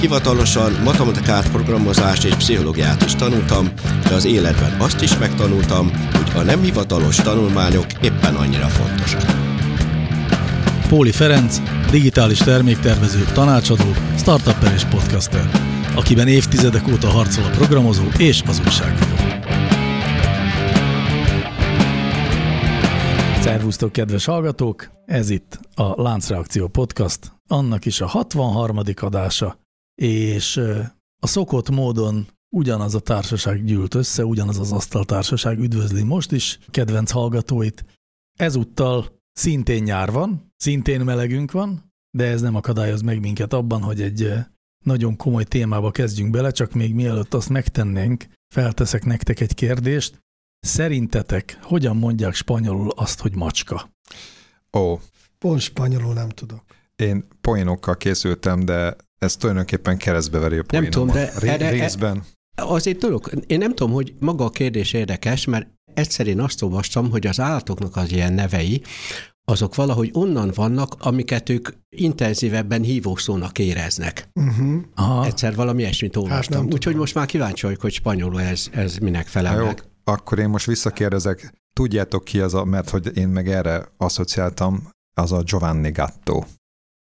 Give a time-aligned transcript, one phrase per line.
[0.00, 3.68] hivatalosan matematikát, programozást és pszichológiát is tanultam,
[4.08, 9.22] de az életben azt is megtanultam, hogy a nem hivatalos tanulmányok éppen annyira fontosak.
[10.88, 15.50] Póli Ferenc, digitális terméktervező, tanácsadó, startupper és podcaster,
[15.94, 19.14] akiben évtizedek óta harcol a programozó és az újságíró.
[23.40, 24.90] Szervusztok, kedves hallgatók!
[25.06, 28.80] Ez itt a Láncreakció Podcast, annak is a 63.
[29.00, 29.58] adása,
[30.02, 30.56] és
[31.22, 37.10] a szokott módon ugyanaz a társaság gyűlt össze, ugyanaz az asztaltársaság üdvözli most is kedvenc
[37.10, 37.84] hallgatóit.
[38.38, 44.02] Ezúttal szintén nyár van, szintén melegünk van, de ez nem akadályoz meg minket abban, hogy
[44.02, 44.32] egy
[44.84, 50.18] nagyon komoly témába kezdjünk bele, csak még mielőtt azt megtennénk, felteszek nektek egy kérdést.
[50.60, 53.90] Szerintetek hogyan mondják spanyolul azt, hogy macska?
[54.72, 54.98] Ó,
[55.38, 56.64] Pont spanyolul nem tudok.
[56.96, 62.24] én poénokkal készültem, de ez tulajdonképpen keresztbe veri a Nem tudom, de Ré- erre- részben.
[62.56, 67.10] Azért dolog, én nem tudom, hogy maga a kérdés érdekes, mert egyszer én azt olvastam,
[67.10, 68.82] hogy az állatoknak az ilyen nevei,
[69.44, 74.28] azok valahogy onnan vannak, amiket ők intenzívebben hívószónak éreznek.
[74.34, 74.82] Uh-huh.
[74.94, 76.62] Aha, Egyszer valami ilyesmit olvastam.
[76.64, 79.82] nem Úgyhogy most már kíváncsi vagyok, hogy spanyolul ez, ez minek felel Na jó, meg.
[80.04, 85.32] akkor én most visszakérdezek, tudjátok ki az a, mert hogy én meg erre asszociáltam, az
[85.32, 86.42] a Giovanni Gatto.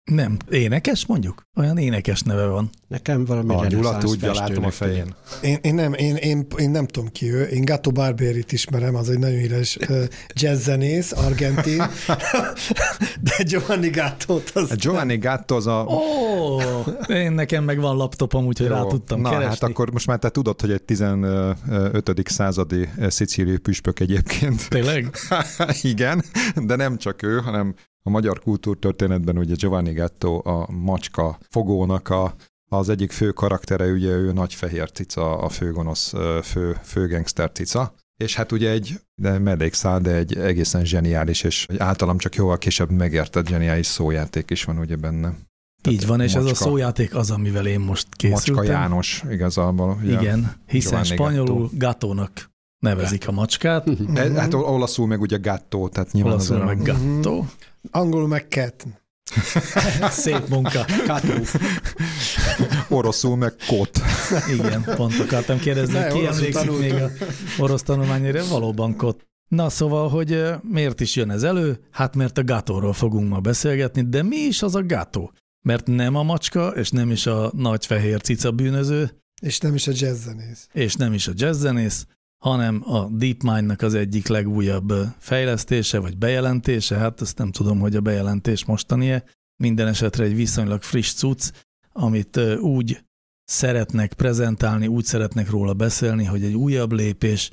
[0.04, 1.42] Nem, énekes mondjuk?
[1.56, 2.70] Olyan énekes neve van.
[2.88, 5.14] Nekem valami A Gyula reneszánsz tudja, látom a fején.
[5.42, 7.42] Én, én, nem, én, én, én nem tudom ki ő.
[7.42, 10.04] Én Gato Barberit ismerem, az egy nagyon híres uh,
[10.34, 11.76] jazzzenész, argentin.
[13.26, 15.84] De Giovanni Gattót az A Giovanni Gatto az a...
[15.88, 16.60] Ó,
[17.08, 19.48] én nekem meg van laptopom, úgyhogy rá Jó, tudtam Na, keresni.
[19.48, 21.56] hát akkor most már te tudod, hogy egy 15.
[22.24, 24.68] századi szicíliai püspök egyébként.
[24.68, 25.16] Tényleg?
[25.82, 26.24] Igen,
[26.56, 27.74] de nem csak ő, hanem
[28.06, 32.34] a magyar kultúrtörténetben ugye Giovanni Gatto a macska fogónak a,
[32.70, 36.12] az egyik fő karaktere, ugye ő nagy fehér cica, a főgonosz,
[36.42, 37.94] fő, fő gangster cica.
[38.16, 42.90] És hát ugye egy de mellékszál, de egy egészen zseniális, és általam csak jóval később
[42.90, 45.34] megértett zseniális szójáték is van ugye benne.
[45.88, 48.54] Így van, és ez a szójáték az, amivel én most készültem.
[48.54, 49.98] Macska János igazából.
[50.02, 50.20] Ugye.
[50.20, 52.50] Igen, hiszen Giovanni spanyolul gatónak
[52.84, 57.46] nevezik a macskát, E, Hát olaszul meg ugye gatto, tehát nyilván olaszul az meg gattó.
[57.90, 58.86] angolul meg cat.
[60.10, 60.84] Szép munka.
[62.88, 64.00] oroszul meg kot.
[64.58, 67.10] Igen, pont akartam kérdezni, Ne, hogy ki emlékszik még a
[67.58, 69.26] orosz tanulmányére, valóban kot.
[69.48, 71.78] Na szóval, hogy miért is jön ez elő?
[71.90, 75.32] Hát mert a gatóról fogunk ma beszélgetni, de mi is az a gató?
[75.62, 79.10] Mert nem a macska, és nem is a nagy fehér cica bűnöző,
[79.42, 80.68] És nem is a jazzzenész.
[80.72, 82.06] és nem is a jazzzenész,
[82.44, 88.00] hanem a DeepMind-nak az egyik legújabb fejlesztése, vagy bejelentése, hát azt nem tudom, hogy a
[88.00, 89.24] bejelentés mostanie,
[89.62, 91.52] minden esetre egy viszonylag friss cucc,
[91.92, 93.04] amit úgy
[93.44, 97.52] szeretnek prezentálni, úgy szeretnek róla beszélni, hogy egy újabb lépés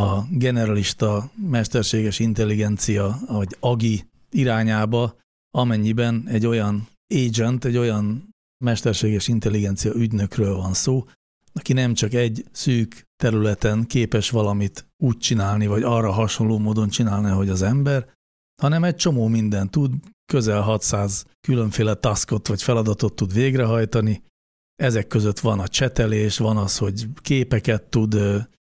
[0.00, 5.16] a generalista mesterséges intelligencia, vagy AGI irányába,
[5.50, 8.34] amennyiben egy olyan agent, egy olyan
[8.64, 11.04] mesterséges intelligencia ügynökről van szó,
[11.52, 17.30] aki nem csak egy szűk területen képes valamit úgy csinálni, vagy arra hasonló módon csinálni,
[17.30, 18.16] hogy az ember,
[18.62, 19.92] hanem egy csomó mindent tud,
[20.32, 24.22] közel 600 különféle taskot vagy feladatot tud végrehajtani.
[24.74, 28.16] Ezek között van a csetelés, van az, hogy képeket tud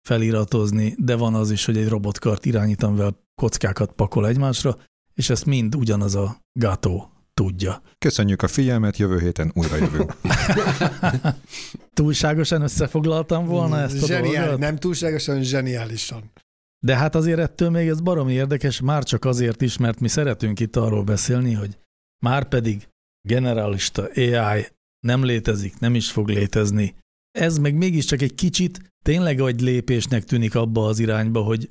[0.08, 4.78] feliratozni, de van az is, hogy egy robotkart irányít, amivel kockákat pakol egymásra,
[5.14, 7.82] és ezt mind ugyanaz a gató tudja.
[7.98, 10.14] Köszönjük a figyelmet, jövő héten újra jövünk.
[11.94, 14.58] Túlságosan összefoglaltam volna ezt a Zseniális, dolgot?
[14.58, 16.30] nem túlságosan zseniálisan.
[16.84, 20.60] De hát azért ettől még ez baromi érdekes, már csak azért is, mert mi szeretünk
[20.60, 21.78] itt arról beszélni, hogy
[22.24, 22.88] már pedig
[23.28, 24.66] generalista AI
[25.06, 26.94] nem létezik, nem is fog létezni.
[27.30, 31.68] Ez meg mégiscsak egy kicsit tényleg egy lépésnek tűnik abba az irányba, hogy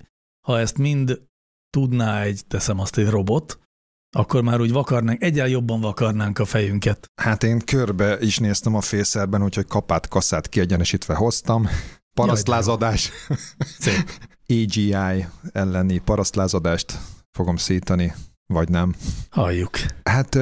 [0.48, 1.22] ha ezt mind
[1.70, 3.67] tudná egy, teszem azt egy robot,
[4.15, 7.06] akkor már úgy vakarnánk, egyel jobban vakarnánk a fejünket.
[7.21, 11.68] Hát én körbe is néztem a fészerben, úgyhogy kapát, kasszát kiegyenesítve hoztam.
[12.13, 13.12] Parasztlázadás.
[13.80, 14.09] Szép.
[14.48, 16.98] AGI elleni parasztlázadást
[17.31, 18.13] fogom szítani,
[18.54, 18.95] vagy nem.
[19.30, 19.77] Halljuk.
[20.04, 20.38] Hát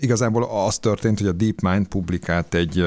[0.00, 2.84] igazából az történt, hogy a DeepMind publikált egy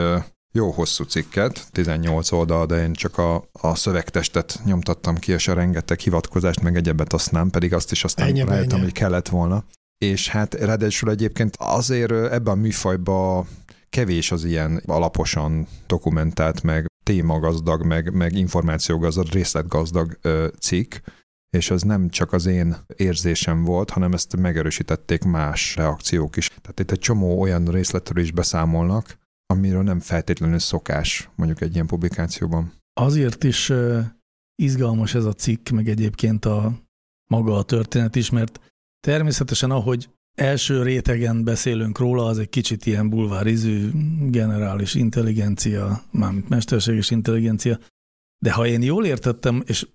[0.51, 5.53] jó hosszú cikket, 18 oldal, de én csak a, a szövegtestet nyomtattam ki, és a
[5.53, 8.83] rengeteg hivatkozást, meg egyebet azt nem, pedig azt is aztán Ennyi, rájöttem, ennyi.
[8.83, 9.63] hogy kellett volna.
[9.97, 13.47] És hát ráadásul egyébként azért ebben a műfajban
[13.89, 20.95] kevés az ilyen alaposan dokumentált, meg témagazdag, meg, meg információgazdag, részletgazdag ö, cikk,
[21.57, 26.47] és az nem csak az én érzésem volt, hanem ezt megerősítették más reakciók is.
[26.47, 31.85] Tehát itt egy csomó olyan részletről is beszámolnak, amiről nem feltétlenül szokás mondjuk egy ilyen
[31.85, 32.73] publikációban.
[32.93, 33.71] Azért is
[34.55, 36.73] izgalmas ez a cikk, meg egyébként a
[37.27, 38.59] maga a történet is, mert
[39.05, 47.11] természetesen ahogy első rétegen beszélünk róla, az egy kicsit ilyen bulvárizű, generális intelligencia, mármint mesterséges
[47.11, 47.79] intelligencia,
[48.43, 49.87] de ha én jól értettem, és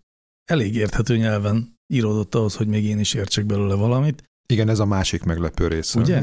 [0.45, 4.85] elég érthető nyelven íródott ahhoz, hogy még én is értsek belőle valamit, Igen, ez a
[4.85, 6.01] másik meglepő része.
[6.01, 6.23] ugye?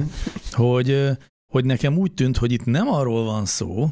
[0.51, 1.11] Hogy, ö,
[1.53, 3.89] hogy nekem úgy tűnt, hogy itt nem arról van szó,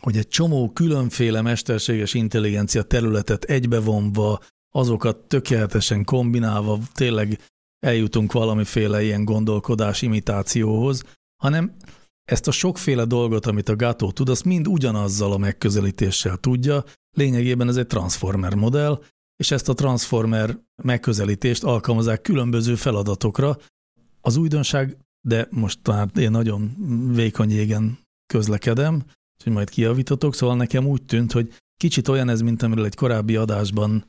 [0.00, 4.40] hogy egy csomó különféle mesterséges intelligencia területet egybevonva,
[4.74, 7.38] azokat tökéletesen kombinálva tényleg
[7.78, 11.02] eljutunk valamiféle ilyen gondolkodás imitációhoz,
[11.42, 11.76] hanem
[12.24, 16.84] ezt a sokféle dolgot, amit a Gato tud, azt mind ugyanazzal a megközelítéssel tudja.
[17.16, 19.02] Lényegében ez egy transformer modell,
[19.36, 23.56] és ezt a transformer megközelítést alkalmazzák különböző feladatokra.
[24.20, 24.96] Az újdonság,
[25.28, 26.74] de most talán én nagyon
[27.14, 28.94] vékony jégen közlekedem,
[29.36, 33.36] úgyhogy majd kijavítotok, szóval nekem úgy tűnt, hogy kicsit olyan ez, mint amiről egy korábbi
[33.36, 34.04] adásban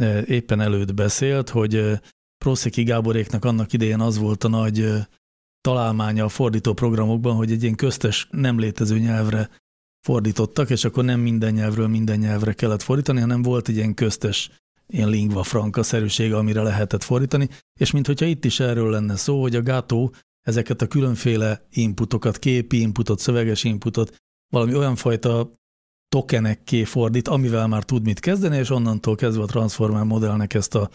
[0.00, 1.98] eh, éppen előtt beszélt, hogy eh,
[2.38, 4.90] Proszeki Gáboréknak annak idején az volt a nagy
[5.60, 9.50] találmánya a fordító programokban, hogy egy ilyen köztes, nem létező nyelvre
[10.06, 14.50] fordítottak, és akkor nem minden nyelvről minden nyelvre kellett fordítani, hanem volt egy ilyen köztes,
[14.86, 17.48] ilyen lingva franca-szerűség, amire lehetett fordítani,
[17.80, 20.10] és minthogyha itt is erről lenne szó, hogy a Gato
[20.46, 24.16] ezeket a különféle inputokat, képi inputot, szöveges inputot,
[24.52, 25.52] valami olyan fajta
[26.08, 30.90] tokenekké fordít, amivel már tud mit kezdeni, és onnantól kezdve a Transformer modellnek ezt a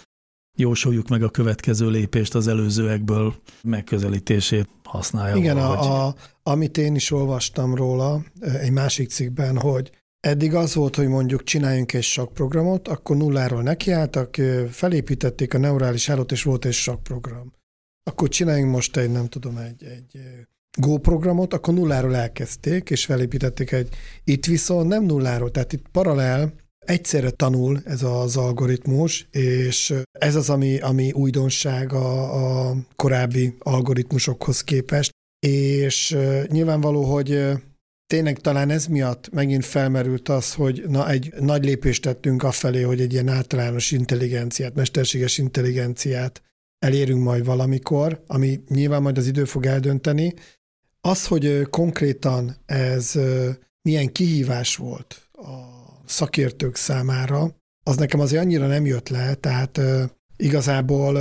[0.57, 5.35] jósoljuk meg a következő lépést az előzőekből megközelítését használja.
[5.35, 5.87] Igen, valahogy.
[5.87, 11.07] a, a, amit én is olvastam róla egy másik cikkben, hogy eddig az volt, hogy
[11.07, 14.35] mondjuk csináljunk egy sakprogramot, akkor nulláról nekiálltak,
[14.69, 17.53] felépítették a neurális hálót, és volt egy sakprogram.
[18.03, 20.21] Akkor csináljunk most egy, nem tudom, egy, egy
[20.77, 23.89] Go programot, akkor nulláról elkezdték, és felépítették egy.
[24.23, 26.53] Itt viszont nem nulláról, tehát itt paralel,
[26.85, 34.61] egyszerre tanul ez az algoritmus, és ez az, ami, ami újdonság a, a korábbi algoritmusokhoz
[34.61, 37.51] képest, és nyilvánvaló, hogy
[38.07, 43.01] tényleg talán ez miatt megint felmerült az, hogy na egy nagy lépést tettünk afelé, hogy
[43.01, 46.41] egy ilyen általános intelligenciát, mesterséges intelligenciát
[46.79, 50.33] elérünk majd valamikor, ami nyilván majd az idő fog eldönteni.
[51.01, 53.19] Az, hogy konkrétan ez
[53.81, 55.72] milyen kihívás volt a
[56.05, 59.81] szakértők számára, az nekem azért annyira nem jött le, tehát
[60.37, 61.13] igazából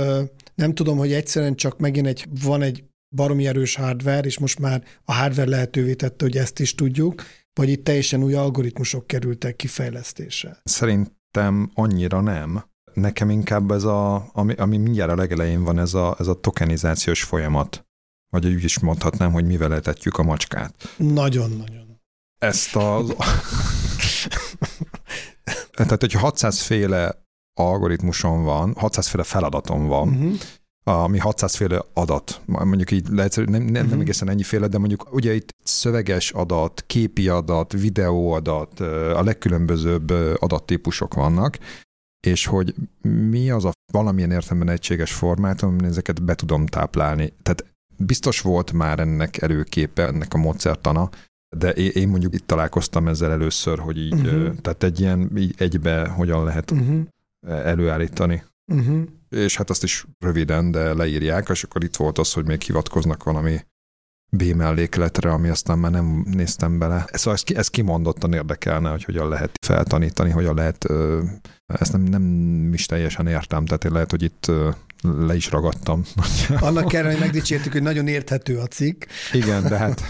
[0.55, 2.83] nem tudom, hogy egyszerűen csak megint egy, van egy
[3.15, 7.69] baromi erős hardware, és most már a hardware lehetővé tette, hogy ezt is tudjuk, vagy
[7.69, 10.61] itt teljesen új algoritmusok kerültek kifejlesztésre?
[10.63, 12.63] Szerintem annyira nem.
[12.93, 17.23] Nekem inkább ez a, ami, ami mindjárt a legelején van, ez a, ez a tokenizációs
[17.23, 17.85] folyamat.
[18.29, 20.95] Vagy úgy is mondhatnám, hogy mivel etetjük a macskát.
[20.97, 22.01] Nagyon-nagyon.
[22.39, 23.15] Ezt az...
[25.83, 27.21] Tehát, hogyha 600 féle
[27.59, 30.35] algoritmuson van, 600 féle feladatom van, uh-huh
[30.83, 33.99] ami 600 féle adat, mondjuk így lehet, nem, nem, nem Mhm.
[33.99, 40.09] egészen ennyiféle, de mondjuk ugye itt szöveges adat, képi adat, videóadat, a legkülönbözőbb
[40.39, 41.57] adattípusok vannak,
[42.27, 42.75] és hogy
[43.29, 47.33] mi az a valamilyen értelemben egységes formátum, amin ezeket be tudom táplálni.
[47.43, 47.65] Tehát
[47.97, 51.09] biztos volt már ennek előképe, ennek a módszertana,
[51.57, 54.55] de én mondjuk itt találkoztam ezzel először, hogy így, uh-huh.
[54.55, 57.05] tehát egy ilyen így egybe hogyan lehet Uh-huh.
[57.47, 59.01] előállítani Uh-huh.
[59.29, 63.23] és hát azt is röviden, de leírják, és akkor itt volt az, hogy még hivatkoznak
[63.23, 63.59] valami
[64.29, 67.05] B mellékletre, ami aztán már nem néztem bele.
[67.11, 70.85] Szóval ez, ez kimondottan érdekelne, hogy hogyan lehet feltanítani, hogyan lehet,
[71.65, 74.51] ezt nem, nem is teljesen értem, tehát lehet, hogy itt
[75.03, 76.03] le is ragadtam.
[76.59, 79.03] Annak kell, hogy megdicsértük, hogy nagyon érthető a cikk.
[79.33, 80.01] Igen, de hát...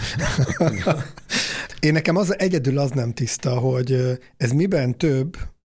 [1.80, 5.36] Én nekem az egyedül az nem tiszta, hogy ez miben több,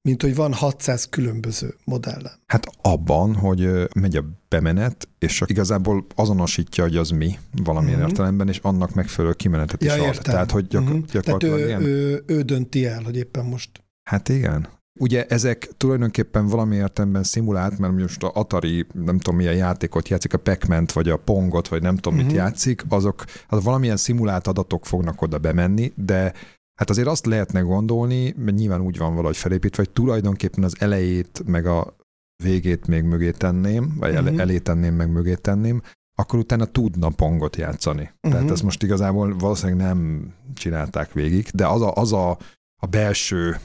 [0.08, 2.32] mint hogy van 600 különböző modellem.
[2.46, 8.00] Hát abban, hogy megy a bemenet, és igazából azonosítja, hogy az mi valamilyen Mhm.
[8.00, 8.10] uh-huh.
[8.10, 10.18] értelemben, és annak megfelelő kimenetet Ja, is ad.
[10.22, 10.98] Tehát, hogy gyakor- Mhm.
[11.12, 11.82] gyakorlatilag Tehát ő, ilyen.
[11.82, 13.70] ő, ő dönti el, hogy éppen most.
[14.10, 14.68] Hát igen.
[15.00, 20.34] Ugye ezek tulajdonképpen valami értelemben szimulált, mert most a Atari, nem tudom milyen játékot játszik,
[20.34, 22.30] a pac vagy a Pongot, vagy nem tudom uh-huh.
[22.30, 22.46] mit Mhm.
[22.46, 26.32] játszik, azok az valamilyen szimulált adatok fognak oda bemenni, de
[26.74, 31.42] Hát azért azt lehetne gondolni, mert nyilván úgy van valahogy felépítve, hogy tulajdonképpen az elejét
[31.46, 31.96] meg a
[32.42, 34.40] végét még mögé tenném, vagy uh-huh.
[34.40, 35.82] elé tenném, meg mögé tenném,
[36.16, 38.02] akkor utána tudna pongot játszani.
[38.02, 38.32] Uh-huh.
[38.32, 42.38] Tehát ezt most igazából valószínűleg nem csinálták végig, de az a, az a,
[42.82, 43.56] a belső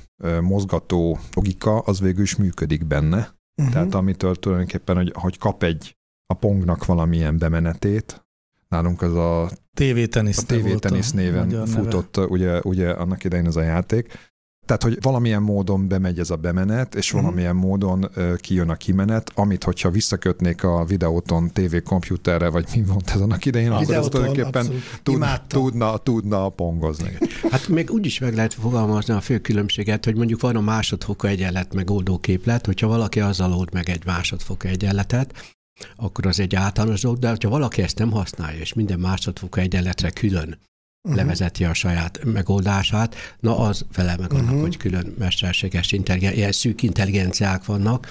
[0.41, 3.17] mozgató logika, az végül is működik benne.
[3.17, 3.73] Uh-huh.
[3.73, 8.25] Tehát amitől tulajdonképpen, hogy, hogy kap egy a pongnak valamilyen bemenetét,
[8.67, 14.28] nálunk az a TV-tenisz, a TV-tenisz néven futott ugye, ugye annak idején az a játék,
[14.69, 17.21] tehát, hogy valamilyen módon bemegy ez a bemenet, és mhm.
[17.21, 17.59] valamilyen mm.
[17.59, 23.09] módon uh, kijön a kimenet, amit, hogyha visszakötnék a videóton TV komputerre, vagy mi volt
[23.09, 24.67] ez annak idején, akkor az tulajdonképpen
[25.03, 27.17] tud, tudna, tudna pongozni.
[27.51, 31.27] Hát még úgy is meg lehet fogalmazni a fő különbséget, hogy mondjuk van a másodfoka
[31.27, 35.55] egyenlet megoldó képlet, hogyha valaki azzal old meg egy másodfoka egyenletet,
[35.95, 40.09] akkor az egy általános dolog, de ha valaki ezt nem használja, és minden másodfoka egyenletre
[40.09, 40.57] külön
[41.03, 41.21] uh-huh.
[41.21, 44.61] levezeti a saját megoldását, na az felel meg annak, uh-huh.
[44.61, 48.09] hogy külön mesterséges intelligencia, ilyen szűk intelligenciák vannak.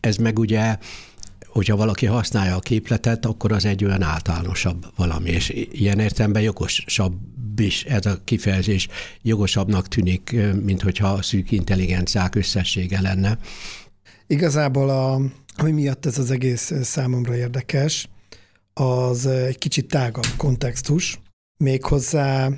[0.00, 0.76] Ez meg ugye
[1.46, 7.14] hogyha valaki használja a képletet, akkor az egy olyan általánosabb valami, és ilyen értelemben jogosabb
[7.56, 8.88] is ez a kifejezés,
[9.22, 13.38] jogosabbnak tűnik, mint hogyha a szűk intelligenciák összessége lenne.
[14.26, 15.20] Igazából, a,
[15.56, 18.08] ami miatt ez az egész számomra érdekes,
[18.74, 21.18] az egy kicsit tágabb kontextus,
[21.64, 22.50] Méghozzá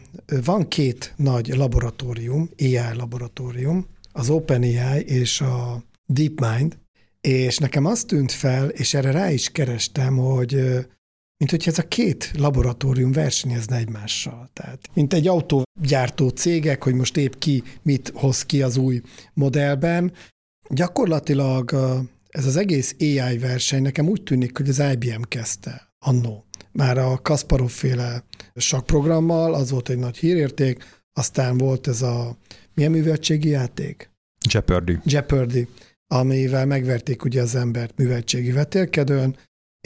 [0.45, 6.79] van két nagy laboratórium, AI laboratórium, az OpenAI és a DeepMind,
[7.21, 10.53] és nekem azt tűnt fel, és erre rá is kerestem, hogy
[11.37, 14.51] mint hogyha ez a két laboratórium versenyezne egymással.
[14.53, 19.01] Tehát, mint egy autógyártó cégek, hogy most épp ki mit hoz ki az új
[19.35, 20.13] modellben.
[20.69, 21.73] Gyakorlatilag
[22.29, 27.19] ez az egész AI verseny nekem úgy tűnik, hogy az IBM kezdte annó már a
[27.19, 28.25] Kasparov féle
[28.55, 32.37] sakprogrammal, az volt egy nagy hírérték, aztán volt ez a
[32.75, 34.11] milyen műveltségi játék?
[34.53, 34.99] Jeopardy.
[35.05, 35.69] Jeopardy,
[36.07, 39.37] amivel megverték ugye az embert műveltségi vetélkedőn,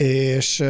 [0.03, 0.63] és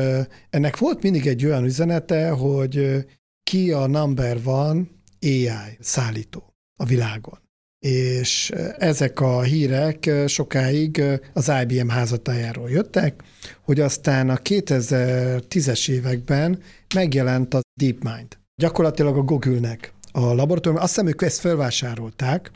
[0.50, 3.06] ennek volt mindig egy olyan üzenete, hogy
[3.44, 7.47] ki a number van AI szállító a világon
[7.80, 11.04] és ezek a hírek sokáig
[11.34, 13.24] az IBM házatájáról jöttek,
[13.62, 16.60] hogy aztán a 2010-es években
[16.96, 18.38] megjelent a DeepMind.
[18.62, 22.52] Gyakorlatilag a Google-nek a laboratórium, azt hiszem ők ezt felvásárolták,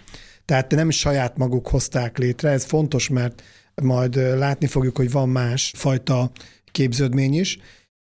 [0.46, 3.44] tehát nem saját maguk hozták létre, ez fontos, mert
[3.82, 6.32] majd látni fogjuk, hogy van más fajta
[6.72, 7.60] képződmény is.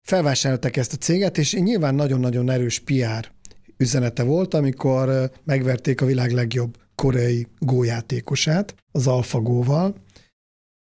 [0.07, 3.31] Felvásárolták ezt a céget, és nyilván nagyon-nagyon erős PR
[3.77, 9.95] üzenete volt, amikor megverték a világ legjobb koreai gójátékosát, az AlphaGo-val,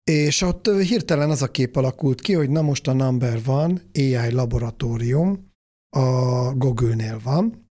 [0.03, 4.31] és ott hirtelen az a kép alakult ki, hogy na most a number van, AI
[4.31, 5.50] laboratórium,
[5.89, 6.05] a
[6.53, 7.70] Google-nél van,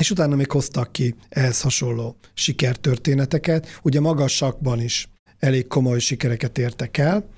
[0.00, 3.66] és utána még hoztak ki ehhez hasonló sikertörténeteket.
[3.82, 5.08] Ugye magas sakban is
[5.38, 7.28] elég komoly sikereket értek el,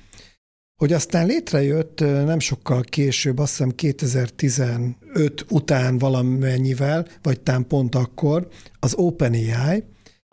[0.83, 8.49] hogy aztán létrejött nem sokkal később, azt hiszem 2015 után valamennyivel, vagy tám pont akkor
[8.81, 9.85] az OpenAI,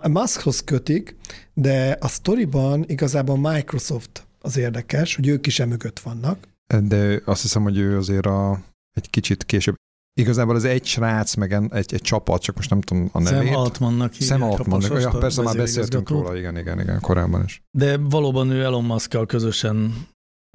[0.04, 1.16] a Muskhoz kötik,
[1.54, 6.48] de a sztoriban igazából Microsoft az érdekes, hogy ők is emögött vannak.
[6.84, 9.76] De azt hiszem, hogy ő azért a, egy kicsit később
[10.14, 13.52] Igazából az egy srác, meg egy, egy csapat, csak most nem tudom a nevét.
[13.52, 14.40] Sam Altmannak hívják.
[14.40, 17.62] Sam Altmannak, ja, persze már beszéltünk róla, igen, igen, igen, korábban is.
[17.72, 19.94] De valóban ő Elon musk közösen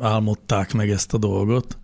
[0.03, 1.79] álmodták meg ezt a dolgot.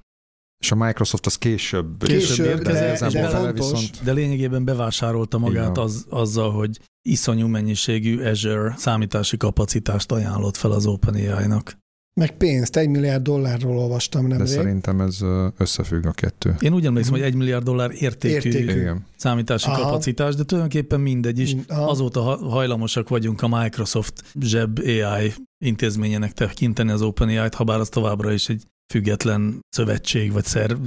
[0.62, 4.04] És a Microsoft az később, később érkezett, de, de, viszont...
[4.04, 10.86] de lényegében bevásárolta magát az, azzal, hogy iszonyú mennyiségű Azure számítási kapacitást ajánlott fel az
[10.86, 11.78] OpenAI-nak.
[12.20, 14.38] Meg pénzt, egy milliárd dollárról olvastam nem.
[14.38, 15.18] De szerintem ez
[15.56, 16.56] összefügg a kettő.
[16.60, 18.90] Én úgy emlékszem, hogy egy milliárd dollár értékű, értékű.
[19.16, 19.82] számítási Aha.
[19.82, 21.56] kapacitás, de tulajdonképpen mindegy is.
[21.68, 21.90] Aha.
[21.90, 25.32] Azóta hajlamosak vagyunk a Microsoft zseb AI
[25.64, 30.78] intézményének tekinteni az OpenAI-t, ha bár az továbbra is egy független szövetség vagy szerv.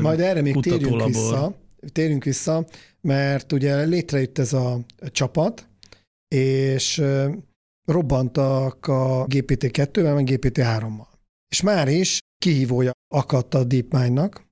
[0.00, 1.56] Majd erre még térjünk vissza,
[1.92, 2.66] térjünk vissza,
[3.00, 5.68] mert ugye létrejött ez a csapat,
[6.34, 7.02] és
[7.88, 11.06] robbantak a GPT-2-vel, meg GPT-3-mal.
[11.48, 14.48] És már is kihívója akadt a DeepMind-nak,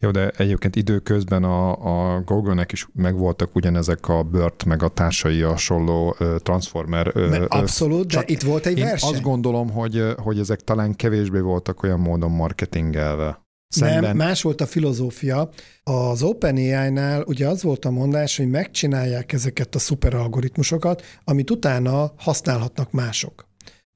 [0.00, 1.70] jó, de egyébként időközben a,
[2.14, 7.12] a Google-nek is megvoltak ugyanezek a BERT meg a társai hasonló Transformer.
[7.16, 9.12] Uh, abszolút, de itt volt egy én verseny.
[9.12, 13.46] azt gondolom, hogy, hogy ezek talán kevésbé voltak olyan módon marketingelve.
[13.68, 14.00] Szemben...
[14.00, 15.48] Nem, más volt a filozófia.
[15.82, 22.90] Az OpenAI-nál ugye az volt a mondás, hogy megcsinálják ezeket a szuperalgoritmusokat, amit utána használhatnak
[22.90, 23.46] mások.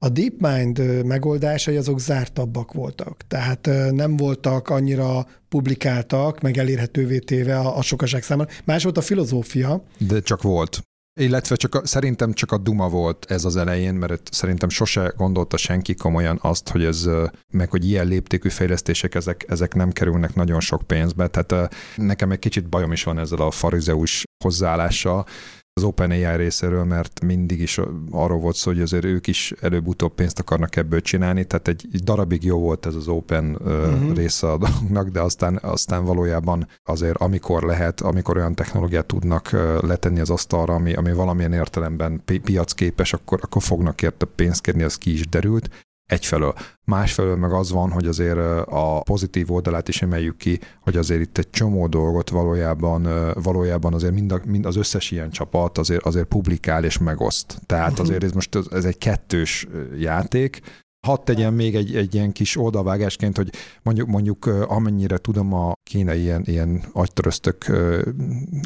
[0.03, 7.77] A DeepMind megoldásai azok zártabbak voltak, tehát nem voltak annyira publikáltak, meg elérhetővé téve a,
[7.77, 8.49] a sokaság számára.
[8.63, 9.83] Más volt a filozófia.
[9.97, 10.81] De csak volt.
[11.19, 15.57] Illetve csak a, szerintem csak a duma volt ez az elején, mert szerintem sose gondolta
[15.57, 17.09] senki komolyan azt, hogy ez,
[17.51, 21.27] meg hogy ilyen léptékű fejlesztések, ezek, ezek nem kerülnek nagyon sok pénzbe.
[21.27, 25.25] Tehát nekem egy kicsit bajom is van ezzel a farizeus hozzáállással,
[25.73, 27.79] az OpenAI részéről, mert mindig is
[28.11, 32.03] arról volt szó, hogy azért ők is előbb-utóbb pénzt akarnak ebből csinálni, tehát egy, egy
[32.03, 34.15] darabig jó volt ez az Open uh-huh.
[34.15, 39.51] része a dolognak, de aztán, aztán valójában azért amikor lehet, amikor olyan technológiát tudnak
[39.81, 44.83] letenni az asztalra, ami, ami valamilyen értelemben pi- piacképes, akkor, akkor fognak érte pénzt kérni,
[44.83, 45.69] az ki is derült.
[46.13, 46.53] Egyfelől.
[46.85, 51.37] Másfelől meg az van, hogy azért a pozitív oldalát is emeljük ki, hogy azért itt
[51.37, 56.25] egy csomó dolgot valójában, valójában azért mind, a, mind az összes ilyen csapat azért, azért
[56.25, 57.57] publikál és megoszt.
[57.65, 58.01] Tehát mhm.
[58.01, 59.67] azért ez most ez egy kettős
[59.97, 60.61] játék,
[61.07, 63.49] Hadd tegyen még egy, egy ilyen kis oldalvágásként, hogy
[63.81, 67.65] mondjuk, mondjuk amennyire tudom, a kínai ilyen, ilyen agytöröztök,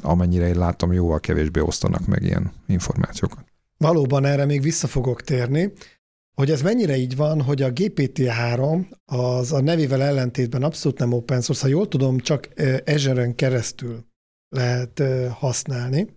[0.01, 3.46] amennyire én látom, jóval kevésbé osztanak meg ilyen információkat.
[3.77, 5.72] Valóban erre még vissza fogok térni.
[6.41, 11.41] Hogy ez mennyire így van, hogy a GPT-3 az a nevével ellentétben abszolút nem open
[11.41, 12.50] source, ha jól tudom, csak
[12.86, 14.06] Azure-en keresztül
[14.56, 16.15] lehet használni.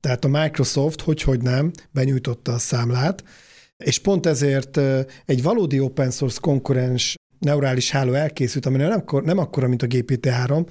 [0.00, 3.24] Tehát a Microsoft, hogy hogy nem, benyújtotta a számlát,
[3.84, 4.76] és pont ezért
[5.24, 9.86] egy valódi open source konkurens neurális háló elkészült, ami nem, akkor, nem akkora, mint a
[9.86, 10.68] GPT-3,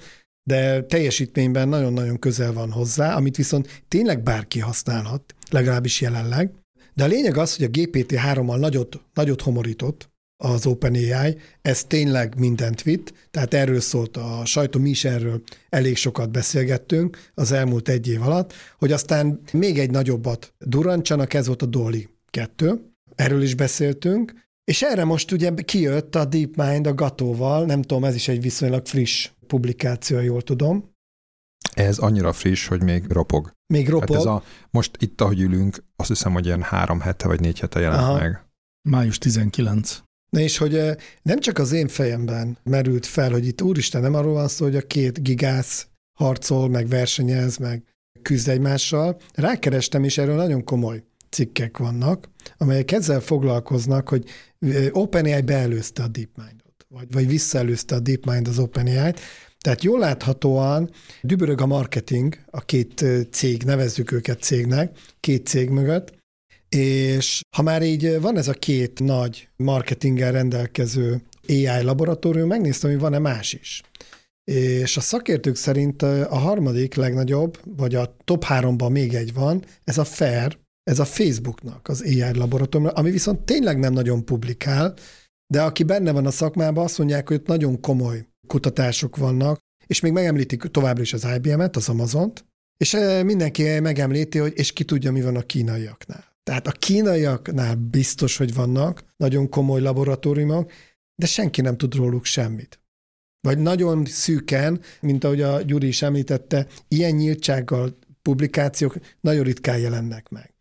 [0.50, 6.52] de teljesítményben nagyon-nagyon közel van hozzá, amit viszont tényleg bárki használhat, legalábbis jelenleg.
[6.94, 12.82] De a lényeg az, hogy a GPT-3-mal nagyot, nagyot homorított az OpenAI, ez tényleg mindent
[12.82, 18.08] vitt, tehát erről szólt a sajtó, mi is erről elég sokat beszélgettünk az elmúlt egy
[18.08, 23.56] év alatt, hogy aztán még egy nagyobbat durrancsanak, ez volt a Dolly 2, erről is
[23.56, 24.34] beszéltünk,
[24.64, 28.86] és erre most ugye kijött a DeepMind a Gatóval, nem tudom, ez is egy viszonylag
[28.86, 30.91] friss publikáció, jól tudom.
[31.74, 33.52] Ez annyira friss, hogy még ropog.
[33.74, 34.10] Még ropog.
[34.10, 37.60] Hát ez a, most itt, ahogy ülünk, azt hiszem, hogy ilyen három hete vagy négy
[37.60, 38.20] hete jelent Aha.
[38.20, 38.46] meg.
[38.90, 40.02] Május 19.
[40.30, 40.80] Na és hogy
[41.22, 44.76] nem csak az én fejemben merült fel, hogy itt úristen, nem arról van szó, hogy
[44.76, 45.88] a két gigász
[46.20, 47.84] harcol, meg versenyez, meg
[48.22, 49.18] küzd egymással.
[49.34, 54.30] Rákerestem, és erről nagyon komoly cikkek vannak, amelyek ezzel foglalkoznak, hogy
[54.92, 59.20] OpenAI beelőzte a DeepMind-ot, vagy, vagy visszaelőzte a DeepMind az OpenAI-t,
[59.62, 60.90] tehát jól láthatóan
[61.22, 66.20] dübörög a marketing a két cég, nevezzük őket cégnek, két cég mögött,
[66.70, 73.00] és ha már így van ez a két nagy marketinggel rendelkező AI laboratórium, megnéztem, hogy
[73.00, 73.82] van-e más is.
[74.52, 79.98] És a szakértők szerint a harmadik legnagyobb, vagy a top háromban még egy van, ez
[79.98, 84.94] a FAIR, ez a Facebooknak az AI laboratórium, ami viszont tényleg nem nagyon publikál,
[85.54, 90.00] de aki benne van a szakmában, azt mondják, hogy ott nagyon komoly kutatások vannak, és
[90.00, 92.46] még megemlítik továbbra is az IBM-et, az Amazont,
[92.78, 96.24] és eh, mindenki megemlíti, hogy és ki tudja, mi van a kínaiaknál.
[96.44, 100.72] Tehát a kínaiaknál biztos, hogy vannak nagyon komoly laboratóriumok,
[101.16, 102.80] de senki nem tud róluk semmit.
[103.48, 110.30] Vagy nagyon szűken, mint ahogy a Gyuri is említette, ilyen nyíltsággal publikációk nagyon ritkán jelennek
[110.30, 110.54] meg.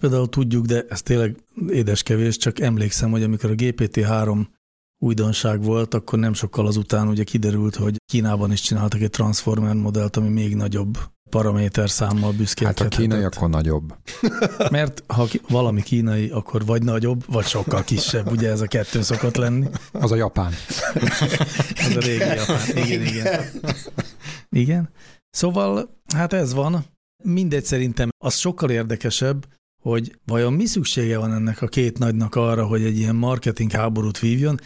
[0.00, 1.36] Például tudjuk, de ez tényleg
[1.68, 4.46] édeskevés, csak emlékszem, hogy amikor a GPT-3
[5.02, 10.16] újdonság volt, akkor nem sokkal azután ugye kiderült, hogy Kínában is csináltak egy Transformer modellt,
[10.16, 10.98] ami még nagyobb
[11.30, 12.92] paraméter számmal büszkélkedhetett.
[12.92, 13.94] Hát a kínai akkor nagyobb.
[14.70, 18.30] Mert ha valami kínai, akkor vagy nagyobb, vagy sokkal kisebb.
[18.30, 19.66] Ugye ez a kettő szokott lenni.
[19.92, 20.52] Az a japán.
[21.86, 22.76] az a régi japán.
[22.76, 23.40] Igen, igen.
[24.48, 24.90] Igen.
[25.30, 26.84] Szóval, hát ez van.
[27.22, 29.46] Mindegy szerintem az sokkal érdekesebb,
[29.82, 34.18] hogy vajon mi szüksége van ennek a két nagynak arra, hogy egy ilyen marketing háborút
[34.18, 34.60] vívjon.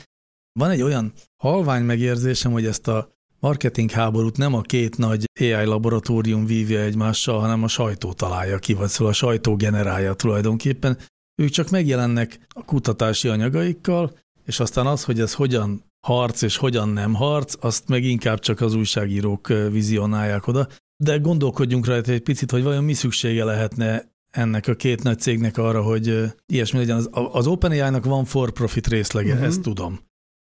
[0.58, 3.08] Van egy olyan halvány megérzésem, hogy ezt a
[3.40, 8.74] marketing háborút nem a két nagy AI laboratórium vívja egymással, hanem a sajtó találja ki,
[8.74, 10.98] vagy szóval a sajtó generálja tulajdonképpen.
[11.42, 16.88] Ők csak megjelennek a kutatási anyagaikkal, és aztán az, hogy ez hogyan harc és hogyan
[16.88, 20.68] nem harc, azt meg inkább csak az újságírók vizionálják oda.
[20.96, 25.58] De gondolkodjunk rajta egy picit, hogy vajon mi szüksége lehetne ennek a két nagy cégnek
[25.58, 26.96] arra, hogy ilyesmi legyen.
[26.96, 29.46] Az, az OpenAI-nak van for-profit részlege, uh-huh.
[29.46, 30.00] ezt tudom.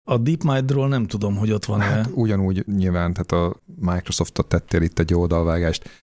[0.09, 1.85] A DeepMind-ról nem tudom, hogy ott van-e.
[1.85, 6.05] Hát ugyanúgy nyilván, tehát a Microsoftot tettél itt egy oldalvágást.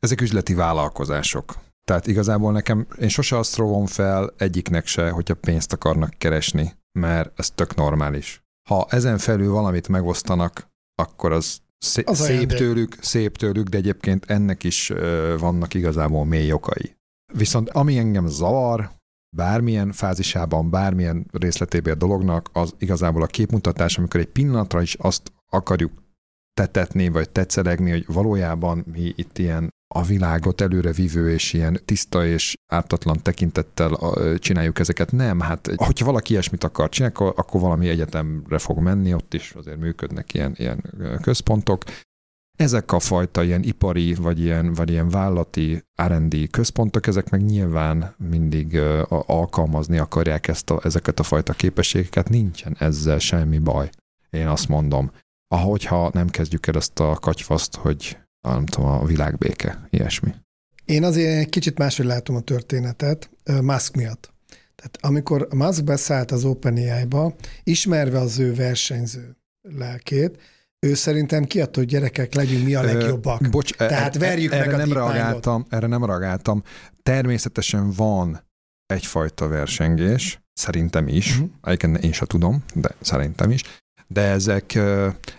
[0.00, 1.54] Ezek üzleti vállalkozások.
[1.84, 7.38] Tehát igazából nekem, én sose azt rovom fel egyiknek se, hogyha pénzt akarnak keresni, mert
[7.38, 8.42] ez tök normális.
[8.68, 14.24] Ha ezen felül valamit megosztanak, akkor az szép, az szép tőlük, szép tőlük, de egyébként
[14.30, 14.92] ennek is
[15.38, 16.96] vannak igazából mély okai.
[17.32, 18.90] Viszont ami engem zavar,
[19.36, 25.32] bármilyen fázisában, bármilyen részletében a dolognak, az igazából a képmutatás, amikor egy pillanatra is azt
[25.48, 25.92] akarjuk
[26.54, 32.26] tetetni, vagy tetszelegni, hogy valójában mi itt ilyen a világot előre vívő és ilyen tiszta
[32.26, 33.98] és ártatlan tekintettel
[34.38, 35.12] csináljuk ezeket.
[35.12, 39.52] Nem, hát hogyha valaki ilyesmit akar csinálni, akkor, akkor valami egyetemre fog menni, ott is
[39.52, 40.82] azért működnek ilyen, ilyen
[41.22, 41.84] központok.
[42.60, 48.14] Ezek a fajta ilyen ipari, vagy ilyen, vagy ilyen vállati R&D központok, ezek meg nyilván
[48.30, 53.90] mindig uh, alkalmazni akarják ezt a, ezeket a fajta képességeket, nincsen ezzel semmi baj.
[54.30, 55.10] Én azt mondom.
[55.48, 58.18] Ahogyha nem kezdjük el ezt a katyfaszt, hogy
[58.48, 60.34] nem tudom, a világbéke, ilyesmi.
[60.84, 63.30] Én azért egy kicsit máshogy látom a történetet,
[63.62, 64.32] Musk miatt.
[64.74, 70.38] Tehát amikor Musk beszállt az OpenAI-ba, ismerve az ő versenyző lelkét,
[70.86, 73.40] ő szerintem kiadta, hogy gyerekek legyünk mi a legjobbak.
[73.40, 76.62] Ö, bocs, Tehát verjük erre meg a nem reagáltam, Erre nem reagáltam.
[77.02, 78.40] Természetesen van
[78.86, 81.50] egyfajta versengés, szerintem is, uh-huh.
[81.62, 83.62] egyébként én sem tudom, de szerintem is,
[84.06, 84.78] de ezek,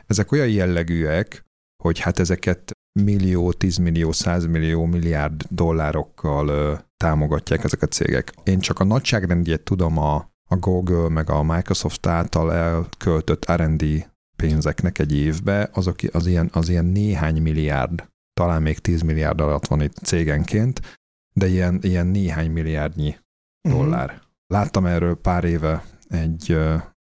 [0.08, 1.46] ezek olyan jellegűek,
[1.84, 8.34] hogy hát ezeket millió, tízmillió, százmillió, milliárd dollárokkal támogatják ezek a cégek.
[8.44, 10.16] Én csak a nagyságrendjét tudom a,
[10.50, 14.11] a Google meg a Microsoft által elköltött R&D
[14.42, 19.68] pénzeknek egy évbe, azok az ilyen, az ilyen néhány milliárd, talán még 10 milliárd alatt
[19.68, 21.00] van itt cégenként,
[21.34, 23.18] de ilyen, ilyen néhány milliárdnyi
[23.64, 23.82] uh-huh.
[23.82, 24.22] dollár.
[24.48, 26.58] Láttam erről pár éve egy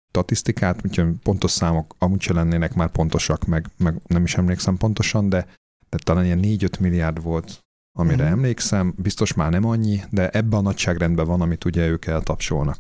[0.10, 5.30] statisztikát, úgyhogy pontos számok amúgy se lennének már pontosak, meg, meg nem is emlékszem pontosan,
[5.30, 5.46] de,
[5.90, 7.60] de talán ilyen 4-5 milliárd volt,
[7.98, 8.32] amire uh-huh.
[8.32, 12.78] emlékszem, biztos már nem annyi, de ebben a nagyságrendben van, amit ugye ők eltapsolnak.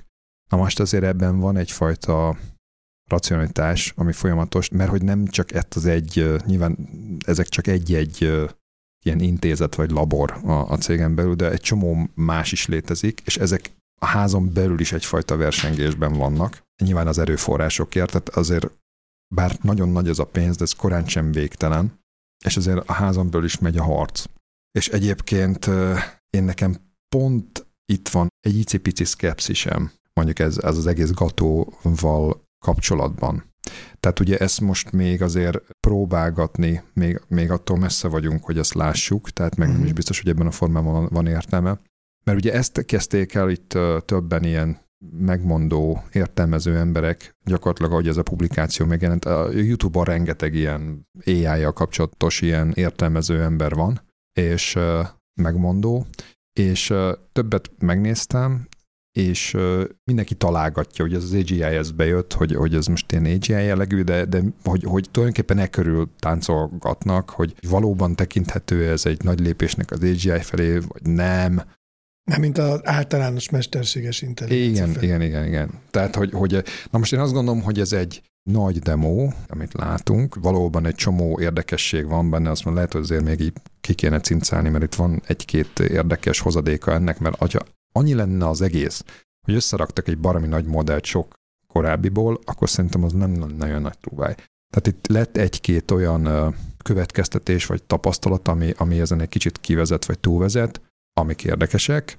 [0.49, 2.37] Na most azért ebben van egyfajta
[3.11, 6.77] racionalitás, ami folyamatos, mert hogy nem csak ett az egy, nyilván
[7.25, 8.21] ezek csak egy-egy
[9.05, 13.37] ilyen intézet vagy labor a, a cégen belül, de egy csomó más is létezik, és
[13.37, 13.71] ezek
[14.01, 16.63] a házon belül is egyfajta versengésben vannak.
[16.83, 18.71] Nyilván az erőforrásokért, tehát azért
[19.35, 21.99] bár nagyon nagy ez a pénz, de ez korán sem végtelen,
[22.45, 24.25] és azért a házon belül is megy a harc.
[24.71, 25.65] És egyébként
[26.29, 26.75] én nekem
[27.15, 33.49] pont itt van egy icipici szkepszisem, mondjuk ez, ez az egész gatóval kapcsolatban.
[33.99, 39.29] Tehát ugye ezt most még azért próbálgatni, még, még attól messze vagyunk, hogy ezt lássuk,
[39.29, 39.95] tehát meg nem is mhm.
[39.95, 41.79] biztos, hogy ebben a formában van, van értelme.
[42.23, 48.23] Mert ugye ezt kezdték el itt többen ilyen megmondó, értelmező emberek, gyakorlatilag, ahogy ez a
[48.23, 54.01] publikáció megjelent, a YouTube-on rengeteg ilyen AI-jal kapcsolatos ilyen értelmező ember van,
[54.33, 54.77] és
[55.41, 56.05] megmondó,
[56.53, 56.93] és
[57.31, 58.67] többet megnéztem,
[59.11, 59.57] és
[60.03, 64.01] mindenki találgatja, hogy ez az AGI ez bejött, hogy, hogy ez most ilyen AGI jellegű,
[64.01, 69.91] de, de hogy, hogy tulajdonképpen e körül táncolgatnak, hogy valóban tekinthető ez egy nagy lépésnek
[69.91, 71.61] az AGI felé, vagy nem.
[72.23, 74.83] Nem, mint az általános mesterséges intelligencia.
[74.83, 75.05] Igen, felé.
[75.05, 75.69] igen, igen, igen.
[75.89, 80.35] Tehát, hogy, hogy, na most én azt gondolom, hogy ez egy nagy demo, amit látunk,
[80.35, 84.19] valóban egy csomó érdekesség van benne, azt mondom, lehet, hogy azért még így ki kéne
[84.19, 87.41] cincálni, mert itt van egy-két érdekes hozadéka ennek, mert
[87.91, 89.03] annyi lenne az egész,
[89.45, 91.33] hogy összeraktak egy barami nagy modellt sok
[91.67, 94.35] korábbiból, akkor szerintem az nem lenne nagyon nagy trúváj.
[94.73, 100.19] Tehát itt lett egy-két olyan következtetés vagy tapasztalat, ami, ami ezen egy kicsit kivezet vagy
[100.19, 100.81] túlvezet,
[101.13, 102.17] amik érdekesek.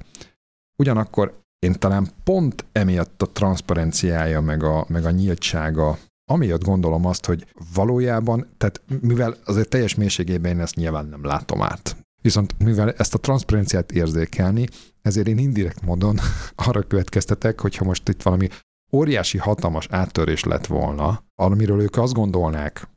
[0.77, 5.99] Ugyanakkor én talán pont emiatt a transzparenciája, meg a, meg a nyíltsága,
[6.31, 11.63] amiatt gondolom azt, hogy valójában, tehát mivel azért teljes mélységében én ezt nyilván nem látom
[11.63, 11.97] át.
[12.23, 14.69] Viszont mivel ezt a transzparenciát érzékelni,
[15.03, 16.19] ezért én indirekt módon
[16.67, 18.49] arra következtetek, hogyha most itt valami
[18.93, 22.89] óriási, hatalmas áttörés lett volna, amiről ők azt gondolnák,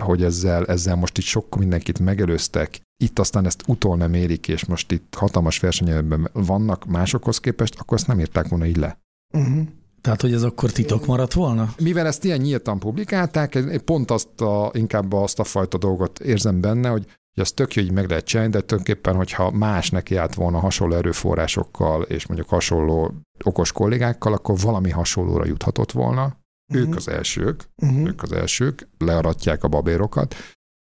[0.00, 4.64] hogy ezzel, ezzel most itt sok mindenkit megelőztek, itt aztán ezt utol nem érik, és
[4.64, 8.98] most itt hatalmas versenyben vannak másokhoz képest, akkor ezt nem írták volna így le.
[9.34, 9.66] Uh-huh.
[10.00, 11.74] Tehát, hogy ez akkor titok maradt volna?
[11.78, 16.88] Mivel ezt ilyen nyíltan publikálták, pont azt a, inkább azt a fajta dolgot érzem benne,
[16.88, 20.34] hogy hogy az tök jó, hogy meg lehet csinálni, de tulajdonképpen, hogyha más neki állt
[20.34, 26.36] volna hasonló erőforrásokkal, és mondjuk hasonló okos kollégákkal, akkor valami hasonlóra juthatott volna.
[26.72, 26.88] Uh-huh.
[26.88, 28.06] Ők az elsők, uh-huh.
[28.06, 30.34] ők az elsők, learatják a babérokat.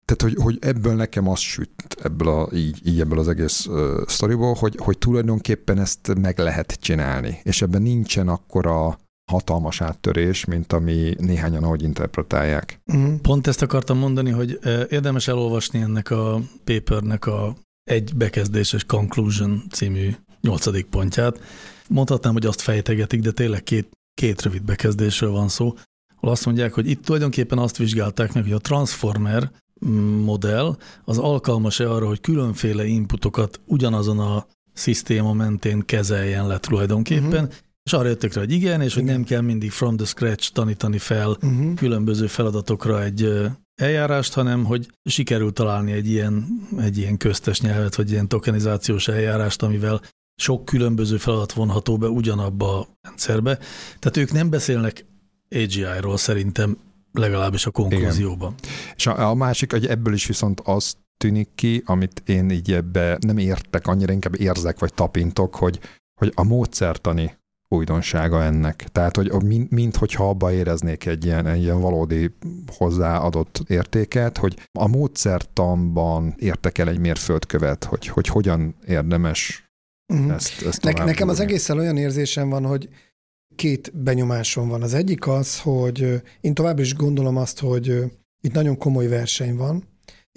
[0.04, 4.06] Tehát, hogy, hogy ebből nekem az süt, ebből a, így, így ebből az egész uh,
[4.06, 8.98] sztoriból, hogy, hogy tulajdonképpen ezt meg lehet csinálni, és ebben nincsen akkora
[9.30, 12.80] hatalmas áttörés, mint ami néhányan ahogy interpretálják.
[12.86, 13.20] Uh-huh.
[13.20, 14.58] Pont ezt akartam mondani, hogy
[14.88, 21.40] érdemes elolvasni ennek a papernek a egy bekezdéses conclusion című nyolcadik pontját.
[21.88, 25.74] Mondhatnám, hogy azt fejtegetik, de tényleg két, két rövid bekezdésről van szó,
[26.16, 29.50] ahol azt mondják, hogy itt tulajdonképpen azt vizsgálták meg, hogy a transformer
[30.24, 37.54] modell az alkalmas-e arra, hogy különféle inputokat ugyanazon a szisztéma mentén kezeljen le tulajdonképpen, uh-huh.
[37.86, 40.98] És arra jöttek rá, hogy igen, és hogy nem kell mindig from the scratch tanítani
[40.98, 41.74] fel uh-huh.
[41.74, 46.46] különböző feladatokra egy eljárást, hanem hogy sikerült találni egy ilyen,
[46.78, 50.00] egy ilyen köztes nyelvet, vagy ilyen tokenizációs eljárást, amivel
[50.36, 53.58] sok különböző feladat vonható be ugyanabba a rendszerbe.
[53.98, 55.04] Tehát ők nem beszélnek
[55.50, 56.78] AGI-ról szerintem
[57.12, 58.54] legalábbis a konklúzióban.
[58.62, 58.74] Igen.
[58.96, 63.18] És a, a másik, hogy ebből is viszont az tűnik ki, amit én így ebbe
[63.20, 65.80] nem értek, annyira inkább érzek vagy tapintok, hogy,
[66.20, 67.36] hogy a módszertani
[67.76, 68.84] újdonsága ennek.
[68.92, 72.34] Tehát, hogy mint, mint hogyha abba éreznék egy ilyen, egy ilyen valódi
[72.76, 79.70] hozzáadott értéket, hogy a módszertanban értek el egy mérföldkövet, hogy, hogy hogyan érdemes
[80.12, 80.32] uh-huh.
[80.32, 82.88] ezt, ezt ne, Nekem az egészen olyan érzésem van, hogy
[83.56, 84.82] két benyomásom van.
[84.82, 88.04] Az egyik az, hogy én tovább is gondolom azt, hogy
[88.40, 89.84] itt nagyon komoly verseny van,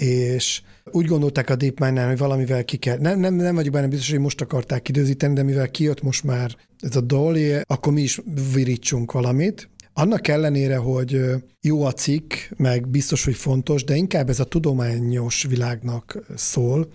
[0.02, 2.98] és úgy gondolták a DeepMind-nál, hogy valamivel ki kell.
[2.98, 6.56] Nem, nem, nem vagyok benne biztos, hogy most akarták időzíteni, de mivel kijött most már
[6.80, 8.22] ez a Dolly, akkor mi is
[8.54, 9.70] virítsunk valamit.
[9.94, 11.22] Annak ellenére, hogy
[11.62, 16.90] jó a cikk, meg biztos, hogy fontos, de inkább ez a tudományos világnak szól.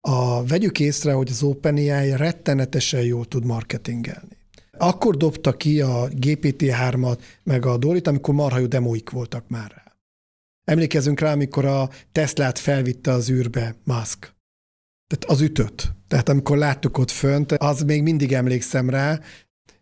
[0.00, 4.36] A, vegyük észre, hogy az OpenAI rettenetesen jól tud marketingelni.
[4.78, 9.81] Akkor dobta ki a GPT-3-at, meg a Dorit, amikor marha jó demóik voltak már.
[10.64, 14.34] Emlékezünk rá, amikor a Teslát felvitte az űrbe Musk.
[15.06, 15.92] Tehát az ütött.
[16.08, 19.20] Tehát amikor láttuk ott fönt, az még mindig emlékszem rá,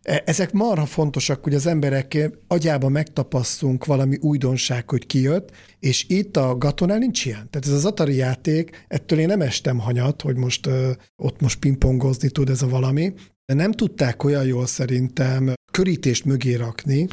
[0.01, 6.37] e, ezek marha fontosak, hogy az emberek agyába megtapasszunk valami újdonság, hogy kijött, és itt
[6.37, 7.49] a Gatonál nincs ilyen.
[7.49, 11.59] Tehát ez az Atari játék, ettől én nem estem hanyat, hogy most uh, ott most
[11.59, 13.13] pingpongozni tud ez a valami,
[13.51, 17.07] de nem tudták olyan jól szerintem körítést mögé rakni,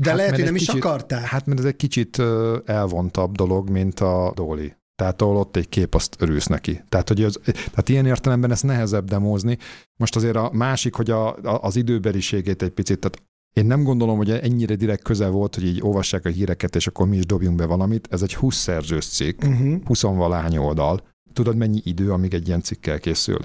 [0.00, 1.24] de hát lehet, hogy nem kicsit, is akarták.
[1.24, 2.22] Hát mert ez egy kicsit
[2.64, 4.72] elvontabb dolog, mint a Dolly.
[4.94, 6.82] Tehát ahol ott egy kép, azt örülsz neki.
[6.88, 9.58] Tehát, hogy az, tehát ilyen értelemben ezt nehezebb demózni.
[10.00, 14.16] Most azért a másik, hogy a, a, az időbeliségét egy picit, tehát én nem gondolom,
[14.16, 17.56] hogy ennyire direkt közel volt, hogy így olvassák a híreket, és akkor mi is dobjunk
[17.56, 18.08] be valamit.
[18.10, 19.82] Ez egy 20 szerzős cikk, uh-huh.
[19.84, 21.06] 20 valány oldal.
[21.32, 23.38] Tudod, mennyi idő, amíg egy ilyen cikkel készül?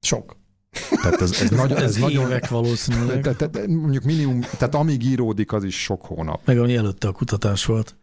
[0.00, 0.39] Sok.
[1.02, 2.26] Tehát ez, ez, nagy, ez, ez nagyon...
[2.26, 3.22] évek valószínűleg.
[3.22, 6.40] Tehát, tehát, mondjuk minimum, tehát amíg íródik, az is sok hónap.
[6.44, 7.96] Meg ami előtte a kutatás volt.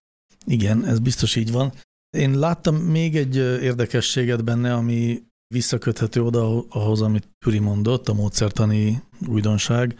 [0.45, 1.73] Igen, ez biztos így van.
[2.17, 9.01] Én láttam még egy érdekességet benne, ami visszaköthető oda ahhoz, amit Püri mondott, a módszertani
[9.27, 9.95] újdonság,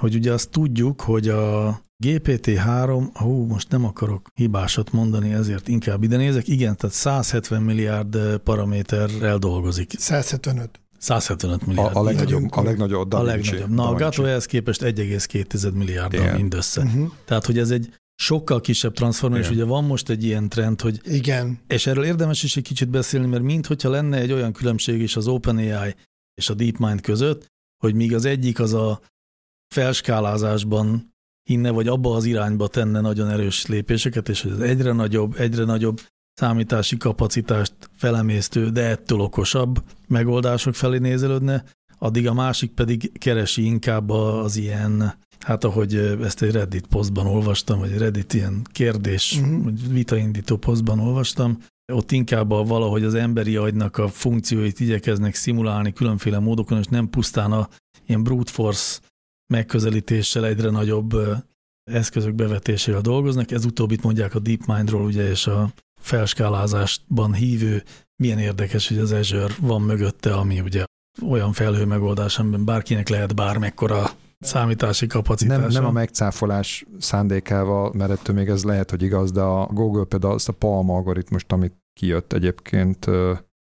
[0.00, 6.02] hogy ugye azt tudjuk, hogy a GPT-3, hú, most nem akarok hibásat mondani, ezért inkább
[6.02, 6.48] ide nézek.
[6.48, 9.92] Igen, tehát 170 milliárd paraméterrel dolgozik.
[9.98, 10.81] 175.
[11.02, 11.96] 175 milliárd.
[11.96, 13.12] A, a legnagyobb, a legnagyobb.
[13.12, 13.68] A legnagyobb.
[13.68, 16.82] Na, a Gato ehhez képest 1,2 milliárd mindössze.
[16.82, 17.12] Uh-huh.
[17.24, 21.00] Tehát, hogy ez egy sokkal kisebb transform, és ugye van most egy ilyen trend, hogy...
[21.04, 21.58] Igen.
[21.66, 25.26] És erről érdemes is egy kicsit beszélni, mert minthogyha lenne egy olyan különbség is az
[25.26, 25.94] OpenAI
[26.34, 27.46] és a DeepMind között,
[27.82, 29.00] hogy míg az egyik az a
[29.74, 35.34] felskálázásban hinne, vagy abba az irányba tenne nagyon erős lépéseket, és hogy az egyre nagyobb,
[35.38, 36.00] egyre nagyobb
[36.42, 41.64] számítási kapacitást felemésztő, de ettől okosabb megoldások felé nézelődne,
[41.98, 47.78] addig a másik pedig keresi inkább az ilyen, hát ahogy ezt egy Reddit posztban olvastam,
[47.78, 49.64] vagy Reddit ilyen kérdés, uh-huh.
[49.64, 51.58] vagy vitaindító posztban olvastam,
[51.92, 57.10] ott inkább a valahogy az emberi agynak a funkcióit igyekeznek szimulálni különféle módokon, és nem
[57.10, 57.68] pusztán a
[58.06, 59.00] ilyen brute force
[59.52, 61.16] megközelítéssel egyre nagyobb
[61.90, 63.50] eszközök bevetésével dolgoznak.
[63.50, 67.82] Ez utóbbit mondják a DeepMindról, ugye, és a felskálázásban hívő,
[68.22, 70.84] milyen érdekes, hogy az Azure van mögötte, ami ugye
[71.28, 74.10] olyan felhő megoldás, amiben bárkinek lehet bármekkora
[74.40, 75.60] számítási kapacitása.
[75.60, 80.04] Nem, nem a megcáfolás szándékával, mert ettől még ez lehet, hogy igaz, de a Google
[80.04, 83.06] például azt a Palm algoritmust, amit kijött egyébként,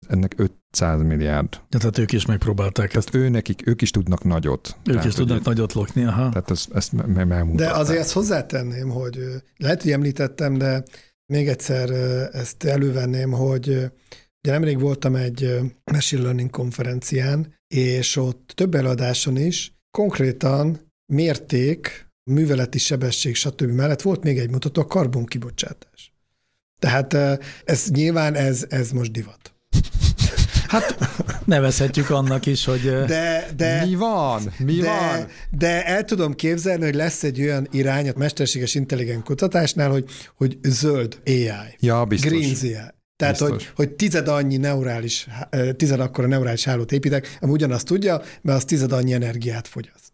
[0.08, 0.36] ennek
[0.72, 1.62] 500 milliárd.
[1.70, 3.16] Ja, tehát ők is megpróbálták ezt.
[3.16, 4.78] ő nekik, ők is tudnak nagyot.
[4.78, 6.30] Ők tehát, is tudnak hogy, nagyot lokni, aha.
[6.30, 7.74] Tehát ezt, ezt megmutatták.
[7.74, 9.20] De azért ezt hozzátenném, hogy
[9.58, 10.84] lehet, hogy említettem, de
[11.32, 11.90] még egyszer
[12.34, 15.60] ezt elővenném, hogy ugye nemrég voltam egy
[15.92, 23.72] Machine Learning konferencián, és ott több eladáson is konkrétan mérték, műveleti sebesség, stb.
[23.72, 26.14] mellett volt még egy mutató, a karbonkibocsátás.
[26.80, 27.14] Tehát
[27.66, 29.54] ez nyilván ez, ez most divat.
[30.72, 30.98] Hát
[31.46, 32.82] nevezhetjük annak is, hogy...
[33.06, 34.42] De, de, mi van?
[34.58, 35.28] Mi de, van?
[35.50, 40.06] De el tudom képzelni, hogy lesz egy olyan irány a mesterséges intelligens kutatásnál, hogy,
[40.36, 41.76] hogy zöld AI.
[41.80, 42.32] Ja, biztos.
[42.32, 42.92] Green AI.
[43.16, 45.28] Tehát, hogy, hogy tized annyi neurális,
[45.76, 50.12] tized akkora neurális hálót építek, ami ugyanazt tudja, mert az tized annyi energiát fogyaszt.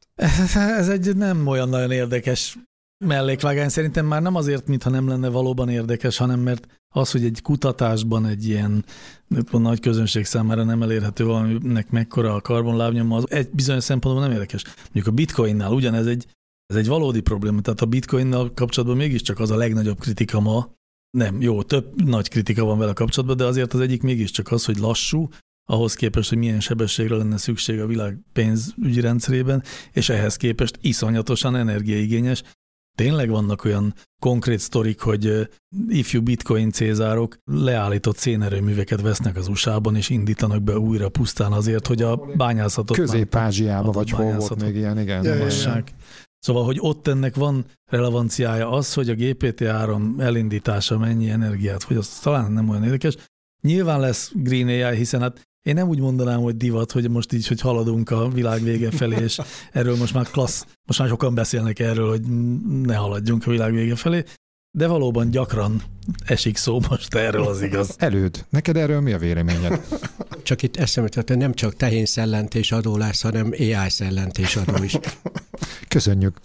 [0.78, 2.58] Ez egy nem olyan nagyon érdekes
[3.06, 7.42] mellékvágány szerintem már nem azért, mintha nem lenne valóban érdekes, hanem mert az, hogy egy
[7.42, 8.86] kutatásban egy ilyen
[9.52, 14.34] a nagy közönség számára nem elérhető valaminek mekkora a karbonlábnyoma, az egy bizonyos szempontból nem
[14.34, 14.64] érdekes.
[14.84, 16.26] Mondjuk a bitcoinnál ugyanez egy,
[16.66, 20.76] ez egy valódi probléma, tehát a bitcoinnal kapcsolatban mégiscsak az a legnagyobb kritika ma,
[21.18, 24.78] nem, jó, több nagy kritika van vele kapcsolatban, de azért az egyik mégiscsak az, hogy
[24.78, 25.30] lassú,
[25.70, 31.56] ahhoz képest, hogy milyen sebességre lenne szükség a világ pénzügyi rendszerében, és ehhez képest iszonyatosan
[31.56, 32.44] energiaigényes.
[32.98, 35.50] Tényleg vannak olyan konkrét sztorik, hogy
[35.88, 42.02] ifjú bitcoin cézárok leállított szénerőműveket vesznek az USA-ban, és indítanak be újra pusztán azért, hogy
[42.02, 42.98] a bányászatot...
[42.98, 45.24] Közép-Ázsiában, vagy hol volt még ilyen, igen.
[45.24, 45.84] Ja, ja, ja.
[46.40, 52.52] Szóval, hogy ott ennek van relevanciája az, hogy a GPT-3 elindítása mennyi energiát fogyaszt, talán
[52.52, 53.16] nem olyan érdekes.
[53.62, 57.48] Nyilván lesz Green AI, hiszen hát én nem úgy mondanám, hogy divat, hogy most így,
[57.48, 59.40] hogy haladunk a világ vége felé, és
[59.72, 62.22] erről most már klassz, most már sokan beszélnek erről, hogy
[62.82, 64.24] ne haladjunk a világ vége felé,
[64.78, 65.82] de valóban gyakran
[66.26, 67.96] esik szó most erről az igaz.
[67.98, 69.82] Előd, neked erről mi a véleményed?
[70.44, 74.98] Csak itt eszembe hogy nem csak tehén szellentés adó lesz, hanem AI szellentés adó is.
[75.88, 76.38] Köszönjük.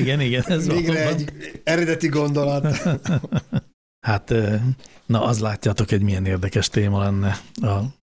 [0.00, 0.42] igen, igen.
[0.46, 1.14] Ez Végre valóban.
[1.14, 2.66] egy eredeti gondolat.
[4.06, 4.34] Hát,
[5.06, 7.68] na, az látjátok, egy milyen érdekes téma lenne a,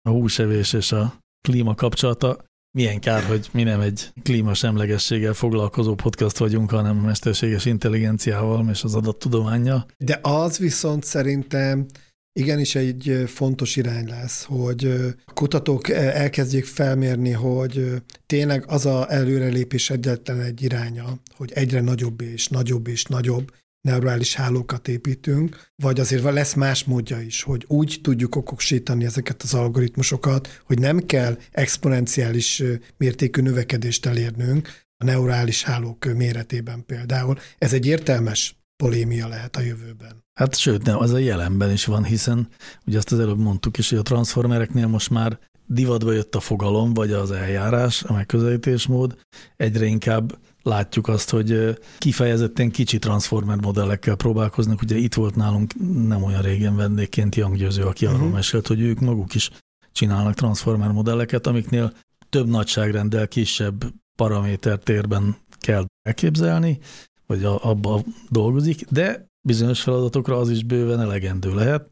[0.02, 1.18] a húsevés és a
[1.48, 2.44] klíma kapcsolata.
[2.78, 8.94] Milyen kár, hogy mi nem egy klímasemlegességgel foglalkozó podcast vagyunk, hanem mesterséges intelligenciával és az
[8.94, 9.86] adattudományjal.
[9.98, 11.86] De az viszont szerintem
[12.32, 14.84] igenis egy fontos irány lesz, hogy
[15.26, 22.20] a kutatók elkezdjék felmérni, hogy tényleg az a előrelépés egyetlen egy iránya, hogy egyre nagyobb
[22.20, 23.50] és nagyobb és nagyobb
[23.82, 29.54] neurális hálókat építünk, vagy azért lesz más módja is, hogy úgy tudjuk okosítani ezeket az
[29.54, 32.62] algoritmusokat, hogy nem kell exponenciális
[32.96, 37.38] mértékű növekedést elérnünk a neurális hálók méretében például.
[37.58, 40.24] Ez egy értelmes polémia lehet a jövőben.
[40.34, 42.48] Hát sőt, nem, az a jelenben is van, hiszen
[42.86, 46.94] ugye azt az előbb mondtuk is, hogy a transformereknél most már divatba jött a fogalom,
[46.94, 49.18] vagy az eljárás, a megközelítésmód,
[49.56, 54.82] egyre inkább látjuk azt, hogy kifejezetten kicsi transformer modellekkel próbálkoznak.
[54.82, 55.74] Ugye itt volt nálunk
[56.06, 58.34] nem olyan régen vendégként Young Győző, aki arról uh-huh.
[58.34, 59.50] mesélt, hogy ők maguk is
[59.92, 61.92] csinálnak transformer modelleket, amiknél
[62.28, 63.84] több nagyságrenddel kisebb
[64.18, 66.78] paraméter térben kell elképzelni,
[67.26, 71.90] vagy abba dolgozik, de bizonyos feladatokra az is bőven elegendő lehet.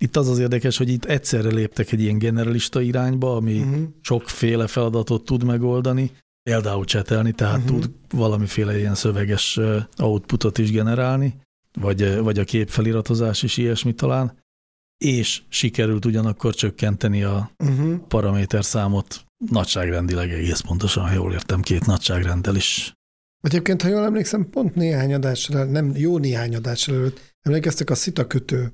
[0.00, 3.88] Itt az az érdekes, hogy itt egyszerre léptek egy ilyen generalista irányba, ami uh-huh.
[4.00, 6.10] sokféle feladatot tud megoldani,
[6.48, 7.80] például csetelni, tehát uh-huh.
[7.80, 9.60] tud valamiféle ilyen szöveges
[9.98, 11.36] outputot is generálni,
[11.80, 14.38] vagy, vagy a képfeliratozás is ilyesmi talán,
[15.04, 17.98] és sikerült ugyanakkor csökkenteni a uh-huh.
[17.98, 22.92] paraméter számot nagyságrendileg egész pontosan, ha jól értem, két nagyságrenddel is.
[23.40, 28.26] Egyébként, ha jól emlékszem, pont néhány adásra, nem jó néhány adásra előtt emlékeztek a szita
[28.26, 28.72] kötő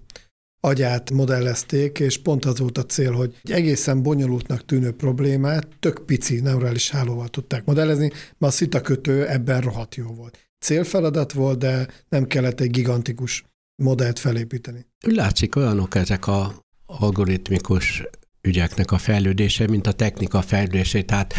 [0.64, 6.02] agyát modellezték, és pont az volt a cél, hogy egy egészen bonyolultnak tűnő problémát tök
[6.06, 10.38] pici neurális hálóval tudták modellezni, mert a szita kötő ebben rohadt jó volt.
[10.58, 13.44] Célfeladat volt, de nem kellett egy gigantikus
[13.82, 14.86] modellt felépíteni.
[15.06, 18.02] Látszik olyanok ezek a algoritmikus
[18.40, 21.02] ügyeknek a fejlődése, mint a technika fejlődése.
[21.02, 21.34] Tehát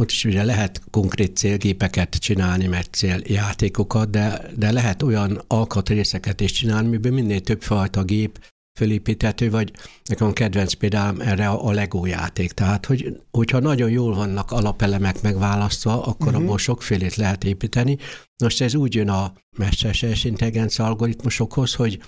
[0.00, 6.52] ott is ugye lehet konkrét célgépeket csinálni, meg céljátékokat, de, de lehet olyan alkatrészeket is
[6.52, 8.38] csinálni, amiben minél több fajta gép
[8.80, 9.72] fölépíthető, vagy
[10.04, 12.52] nekem a kedvenc példám erre a Lego játék.
[12.52, 16.42] Tehát, hogy, hogyha nagyon jól vannak alapelemek megválasztva, akkor uh-huh.
[16.42, 17.96] abból sokfélét lehet építeni.
[18.42, 22.00] Most ez úgy jön a mesterséges intelligencia algoritmusokhoz, hogy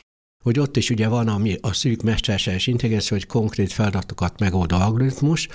[0.42, 5.48] hogy ott is ugye van ami a szűk mesterséges intelligencia, hogy konkrét feladatokat megold algoritmus,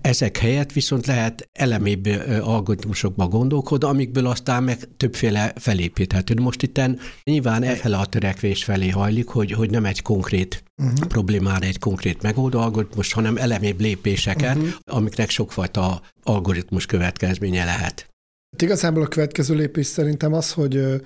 [0.00, 2.06] ezek helyett viszont lehet elemébb
[2.40, 6.34] algoritmusokba gondolkodni, amikből aztán meg többféle felépíthető.
[6.40, 6.80] Most itt
[7.24, 11.06] nyilván e a törekvés felé hajlik, hogy, hogy nem egy konkrét uh-huh.
[11.06, 14.72] problémára egy konkrét megoldó algoritmus, hanem elemébb lépéseket, uh-huh.
[14.84, 18.08] amiknek sokfajta algoritmus következménye lehet.
[18.50, 21.00] Hát igazából a következő lépés szerintem az, hogy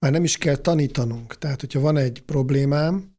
[0.00, 1.38] már nem is kell tanítanunk.
[1.38, 3.18] Tehát, hogyha van egy problémám,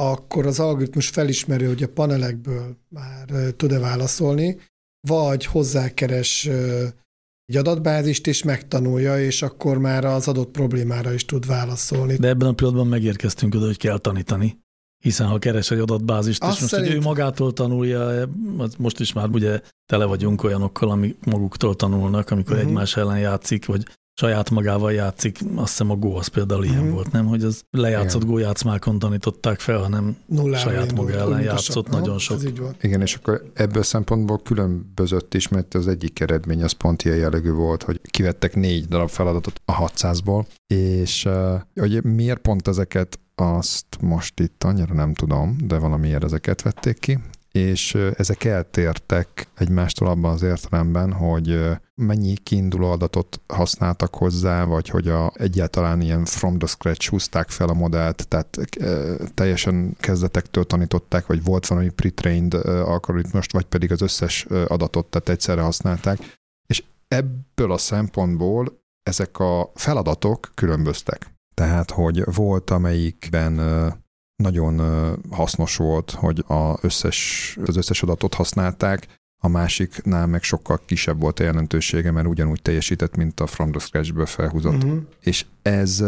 [0.00, 4.60] akkor az algoritmus felismeri, hogy a panelekből már tud-e válaszolni,
[5.08, 6.46] vagy hozzákeres
[7.44, 12.16] egy adatbázist, és megtanulja, és akkor már az adott problémára is tud válaszolni.
[12.16, 14.58] De ebben a pillanatban megérkeztünk oda, hogy kell tanítani.
[15.04, 16.88] Hiszen ha keres egy adatbázist, Azt és most, szerint...
[16.88, 18.28] hogy ő magától tanulja,
[18.78, 22.68] most is már ugye tele vagyunk olyanokkal, amik maguktól tanulnak, amikor uh-huh.
[22.68, 23.82] egymás ellen játszik, vagy
[24.18, 26.92] saját magával játszik, azt hiszem a Go az például ilyen Mhm.
[26.92, 27.26] volt, nem?
[27.26, 28.34] Hogy az lejátszott Igen.
[28.34, 31.88] Go játszmákon tanították fel, hanem Nulláról saját maga ellen játszott.
[31.88, 32.36] Aha, nagyon sok.
[32.36, 32.82] Ez így volt.
[32.82, 37.50] Igen, és akkor ebből szempontból különbözött is, mert az egyik eredmény az pont ilyen jellegű
[37.50, 43.86] volt, hogy kivettek négy darab feladatot a 600-ból, és uh, hogy miért pont ezeket, azt
[44.00, 47.18] most itt annyira nem tudom, de valamiért ezeket vették ki,
[47.52, 51.60] és ezek eltértek egymástól abban az értelemben, hogy
[51.94, 57.68] mennyi kiinduló adatot használtak hozzá, vagy hogy a, egyáltalán ilyen from the scratch húzták fel
[57.68, 64.02] a modellt, tehát ö, teljesen kezdetektől tanították, vagy volt valami pre-trained algoritmust, vagy pedig az
[64.02, 66.18] összes adatot, tehát egyszerre használták,
[66.66, 71.32] és ebből a szempontból ezek a feladatok különböztek.
[71.54, 73.60] Tehát, hogy volt, amelyikben
[74.42, 74.80] nagyon
[75.30, 79.06] hasznos volt, hogy a összes, az összes adatot használták,
[79.40, 83.80] a másiknál meg sokkal kisebb volt a jelentősége, mert ugyanúgy teljesített, mint a from the
[83.80, 84.84] scratch-ből felhúzott.
[84.84, 84.96] Mhm.
[85.20, 86.04] És ez,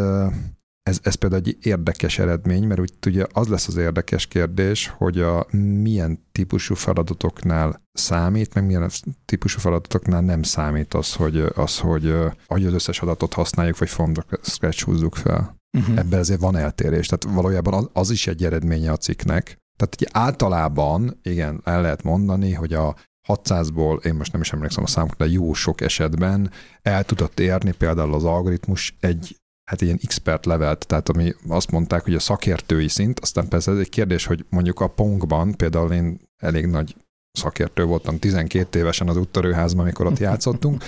[0.82, 5.20] ez, ez például egy érdekes eredmény, mert úgy ugye az lesz az érdekes kérdés, hogy
[5.20, 5.46] a
[5.82, 8.90] milyen típusú feladatoknál számít, meg milyen
[9.24, 12.14] típusú feladatoknál nem számít az, hogy az, hogy,
[12.46, 15.59] hogy az összes adatot használjuk, vagy from the scratch húzzuk fel.
[15.78, 15.98] Uh-huh.
[15.98, 19.58] Ebben azért van eltérés, tehát valójában az, az is egy eredménye a cikknek.
[19.76, 22.96] Tehát ugye általában, igen, el lehet mondani, hogy a
[23.28, 26.50] 600-ból, én most nem is emlékszem a számokra, de jó sok esetben
[26.82, 29.36] el tudott érni például az algoritmus egy
[29.70, 33.78] hát ilyen expert levelt, tehát ami azt mondták, hogy a szakértői szint, aztán persze ez
[33.78, 36.96] egy kérdés, hogy mondjuk a Pongban például én elég nagy
[37.32, 40.84] szakértő voltam 12 évesen az úttörőházban, amikor ott játszottunk,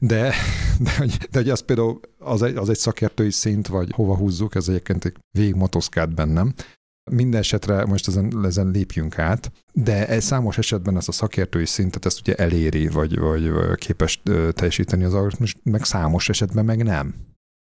[0.00, 0.32] de,
[0.78, 4.68] de, de hogy az például az egy, az egy szakértői szint, vagy hova húzzuk, ez
[4.68, 6.54] egyébként egy végmotoszkált bennem.
[7.10, 12.06] Minden esetre most ezen, ezen lépjünk át, de egy számos esetben ezt a szakértői szintet
[12.06, 14.22] ezt ugye eléri, vagy, vagy képes
[14.52, 17.14] teljesíteni az algoritmus, meg számos esetben meg nem.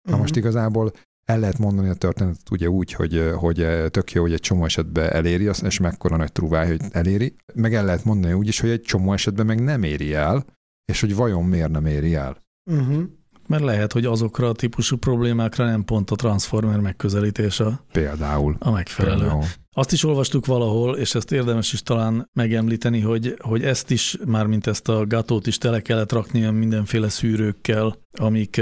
[0.08, 0.38] Na most Mhm.
[0.38, 0.92] igazából
[1.30, 5.10] el lehet mondani a történetet ugye úgy, hogy, hogy tök jó, hogy egy csomó esetben
[5.12, 7.34] eléri azt, és mekkora nagy trúváj, hogy eléri.
[7.54, 10.44] Meg el lehet mondani úgy is, hogy egy csomó esetben meg nem éri el,
[10.84, 12.36] és hogy vajon miért nem éri el.
[12.70, 13.00] Mhm.
[13.46, 18.56] Mert lehet, hogy azokra a típusú problémákra nem pont a transformer megközelítés a, Például.
[18.58, 19.18] a megfelelő.
[19.18, 19.44] Például.
[19.72, 24.46] Azt is olvastuk valahol, és ezt érdemes is talán megemlíteni, hogy, hogy ezt is, már
[24.46, 28.60] mint ezt a gatót is tele kellett rakni mindenféle szűrőkkel, amik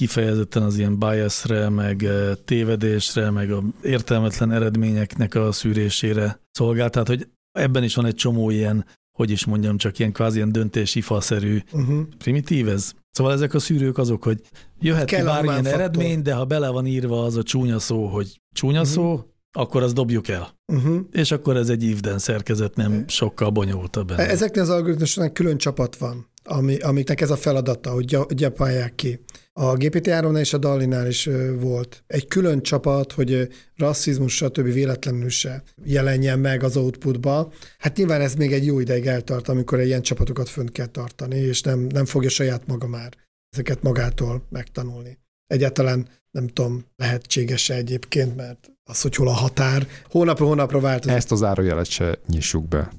[0.00, 6.90] kifejezetten az ilyen biasre, meg eh, tévedésre, meg a értelmetlen eredményeknek a szűrésére szolgál.
[6.90, 7.28] Tehát, hogy
[7.58, 8.84] ebben is van egy csomó ilyen,
[9.18, 12.00] hogy is mondjam, csak ilyen kvázi ilyen döntési faszerű Uh-huh.
[12.18, 12.92] primitív ez.
[13.10, 14.40] Szóval ezek a szűrők azok, hogy
[14.80, 15.80] jöhet ki Kell a bármilyen faktor.
[15.80, 18.88] eredmény, de ha bele van írva az a csúnya szó, hogy csúnya Mhm.
[18.90, 19.24] szó,
[19.58, 20.54] akkor azt dobjuk el.
[20.72, 21.00] Uh-huh.
[21.12, 24.10] És akkor ez egy if szerkezet, nem sokkal bonyolultabb.
[24.10, 24.26] ennél.
[24.26, 29.20] Ezeknél az algoritmusoknak külön csapat van, ami, amiknek ez a feladata, hogy gya- gyapálják ki.
[29.52, 31.28] A GPT-3-nál és a DALI-nál is
[31.58, 34.72] volt egy külön csapat, hogy rasszizmus, stb.
[34.72, 37.52] véletlenül se jelenjen meg az outputba.
[37.78, 41.62] Hát nyilván ez még egy jó ideig eltart, amikor ilyen csapatokat fönt kell tartani, és
[41.62, 43.12] nem, nem fogja saját maga már
[43.50, 45.18] ezeket magától megtanulni.
[45.46, 51.16] Egyáltalán nem tudom, lehetséges-e egyébként, mert az, hogy hol a határ, hónapról hónapra változik.
[51.16, 52.92] Ezt az árajelet se nyissuk be.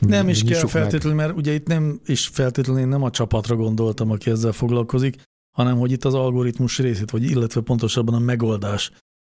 [0.00, 0.70] Nem is kell meg.
[0.70, 5.22] feltétlenül, mert ugye itt nem is feltétlenül én nem a csapatra gondoltam, aki ezzel foglalkozik,
[5.56, 8.90] hanem hogy itt az algoritmus részét, vagy illetve pontosabban a megoldás,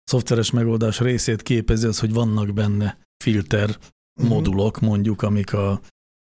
[0.04, 3.76] szoftveres megoldás részét képezi az, hogy vannak benne filter
[4.20, 4.28] Mhm.
[4.28, 5.80] modulok, mondjuk, amik a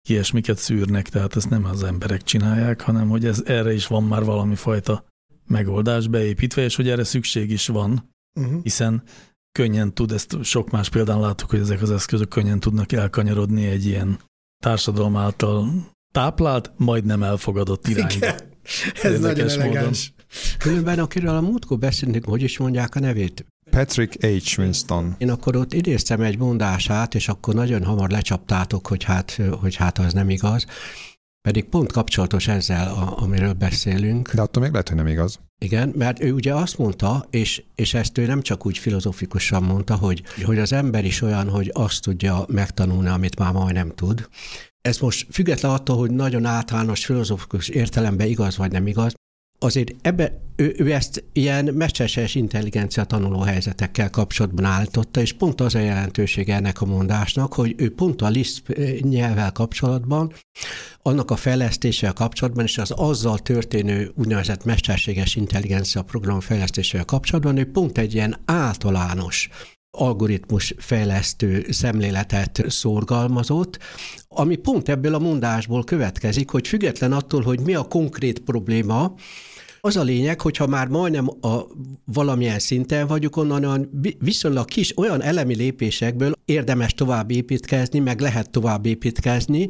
[0.09, 4.25] ilyesmiket szűrnek, tehát ezt nem az emberek csinálják, hanem hogy ez, erre is van már
[4.25, 5.05] valami fajta
[5.47, 8.63] megoldás beépítve, és hogy erre szükség is van, Uh-huh.
[8.63, 9.03] hiszen
[9.59, 13.87] könnyen tud, ezt sok más példán láttuk, hogy ezek az eszközök könnyen tudnak elkanyarodni egy
[13.87, 14.19] ilyen
[14.63, 15.69] társadalom által
[16.15, 18.15] táplált, majdnem elfogadott irányba.
[18.15, 18.35] Igen.
[19.03, 19.73] Ez Érdekes nagyon módon.
[19.73, 20.13] elegáns.
[20.59, 23.47] Különben, akiről a múltkor beszéltünk, hogy is mondják a nevét?
[23.71, 24.59] Patrick H.
[24.59, 25.15] Winston.
[25.19, 29.99] Én akkor ott idéztem egy mondását, és akkor nagyon hamar lecsaptátok, hogy hát, hogy hát
[29.99, 30.67] az nem igaz.
[31.49, 34.35] Pedig pont kapcsolatos ezzel, a, amiről beszélünk.
[34.35, 35.41] De attól még lehet, hogy nem igaz.
[35.59, 39.97] Igen, mert ő ugye azt mondta, és, és ezt ő nem csak úgy filozofikusan mondta,
[39.97, 44.29] hogy, hogy az ember is olyan, hogy azt tudja megtanulni, amit már majdnem tud.
[44.81, 49.15] Ez most független attól, hogy nagyon általános filozofikus értelemben igaz vagy nem igaz,
[49.65, 55.75] azért ebbe, ő, ő ezt ilyen mesterséges intelligencia tanuló helyzetekkel kapcsolatban állította, és pont az
[55.75, 60.33] a jelentősége ennek a mondásnak, hogy ő pont a Lisp nyelvvel kapcsolatban,
[61.03, 67.71] annak a fejlesztésével kapcsolatban, és az azzal történő úgynevezett mesterséges intelligencia program fejlesztésével kapcsolatban, ő
[67.71, 69.49] pont egy ilyen általános
[69.91, 73.79] algoritmus fejlesztő szemléletet szorgalmazott,
[74.29, 79.15] ami pont ebből a mondásból következik, hogy független attól, hogy mi a konkrét probléma,
[79.87, 81.61] Az a lényeg, hogyha már majdnem a
[82.05, 88.51] valamilyen szinten vagyunk, onnan olyan viszonylag kis olyan elemi lépésekből érdemes tovább építkezni, meg lehet
[88.51, 89.69] tovább építkezni,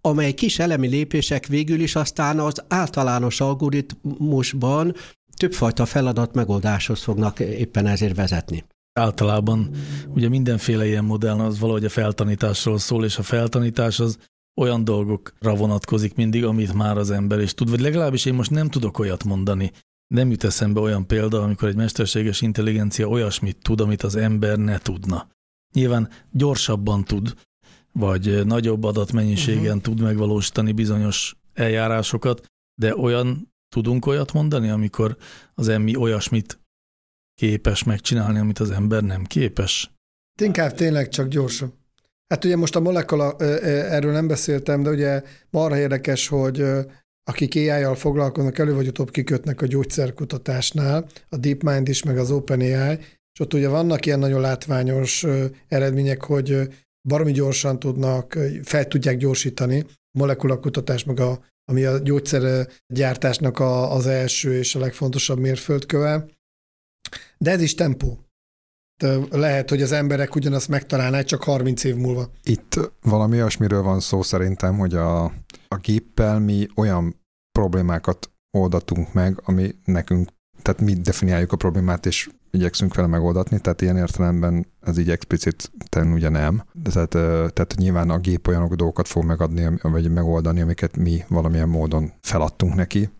[0.00, 4.94] amely kis elemi lépések végül is aztán az általános algoritmusban
[5.36, 8.64] többfajta feladat megoldáshoz fognak éppen ezért vezetni.
[8.92, 9.70] Általában
[10.08, 14.18] ugye mindenféle ilyen modell az valahogy a feltanításról szól, és a feltanítás az
[14.56, 18.68] olyan dolgokra vonatkozik mindig, amit már az ember is tud, vagy legalábbis én most nem
[18.68, 19.72] tudok olyat mondani.
[20.14, 24.78] Nem jut eszembe olyan példa, amikor egy mesterséges intelligencia olyasmit tud, amit az ember ne
[24.78, 25.28] tudna.
[25.74, 27.34] Nyilván gyorsabban tud,
[27.92, 29.80] vagy nagyobb adatmennyiségen uh-huh.
[29.80, 32.44] tud megvalósítani bizonyos eljárásokat,
[32.80, 35.16] de olyan tudunk olyat mondani, amikor
[35.54, 36.60] az emmi olyasmit
[37.34, 39.90] képes megcsinálni, amit az ember nem képes?
[40.42, 41.79] Inkább tényleg csak gyorsabb.
[42.30, 46.64] Hát ugye most a molekula, erről nem beszéltem, de ugye marha érdekes, hogy
[47.24, 52.98] akik AI-jal foglalkoznak, elő vagy utóbb kikötnek a gyógyszerkutatásnál, a DeepMind is, meg az OpenAI,
[53.32, 55.26] és ott ugye vannak ilyen nagyon látványos
[55.68, 56.68] eredmények, hogy
[57.08, 59.86] baromi gyorsan tudnak, fel tudják gyorsítani
[60.18, 66.26] molekulakutatás, meg a, ami a gyógyszergyártásnak a, az első és a legfontosabb mérföldköve.
[67.38, 68.18] De ez is tempó.
[69.30, 72.30] Lehet, hogy az emberek ugyanazt megtalálnák csak 30 év múlva.
[72.42, 75.24] Itt valami olyasmiről van szó szerintem, hogy a,
[75.68, 77.20] a géppel mi olyan
[77.58, 80.28] problémákat oldatunk meg, ami nekünk,
[80.62, 86.12] tehát mi definiáljuk a problémát, és igyekszünk vele megoldatni, tehát ilyen értelemben ez így expliciten
[86.12, 86.62] ugye nem.
[86.72, 87.10] De tehát,
[87.52, 92.74] tehát nyilván a gép olyan dolgokat fog megadni, vagy megoldani, amiket mi valamilyen módon feladtunk
[92.74, 93.10] neki,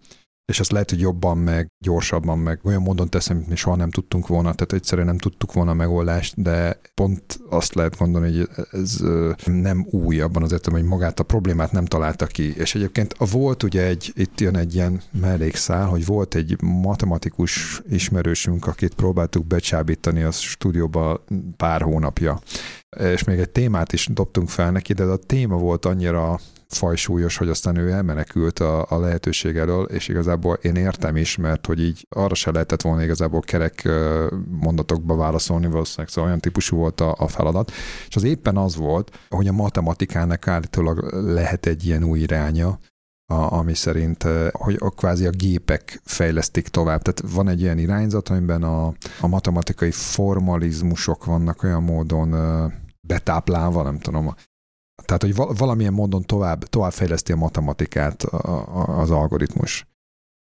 [0.51, 3.91] és ezt lehet, hogy jobban, meg gyorsabban, meg olyan módon teszem, mint mi soha nem
[3.91, 8.49] tudtunk volna, tehát egyszerűen nem tudtuk volna a megoldást, de pont azt lehet gondolni, hogy
[8.71, 9.01] ez
[9.45, 12.55] nem új abban az értelemben, hogy magát a problémát nem találta ki.
[12.57, 18.67] És egyébként volt ugye egy, itt jön egy ilyen mellékszál, hogy volt egy matematikus ismerősünk,
[18.67, 21.25] akit próbáltuk becsábítani a stúdióba
[21.57, 22.41] pár hónapja.
[22.97, 26.41] És még egy témát is dobtunk fel neki, de a téma volt annyira
[26.75, 31.67] fajsúlyos, hogy aztán ő elmenekült a, a lehetőség elől, és igazából én értem is, mert
[31.67, 33.89] hogy így arra se lehetett volna igazából kerek
[34.51, 37.73] mondatokba válaszolni, valószínűleg szóval olyan típusú volt a, a feladat.
[38.09, 42.79] És az éppen az volt, hogy a matematikának állítólag lehet egy ilyen új iránya,
[43.31, 47.03] a, ami szerint, hogy a kvázi a gépek fejlesztik tovább.
[47.03, 48.87] Tehát van egy ilyen irányzat, amiben a,
[49.21, 52.35] a matematikai formalizmusok vannak olyan módon
[53.01, 54.35] betáplálva, nem tudom,
[55.05, 58.23] tehát, hogy valamilyen módon tovább, továbbfejleszti a matematikát
[58.87, 59.89] az algoritmus.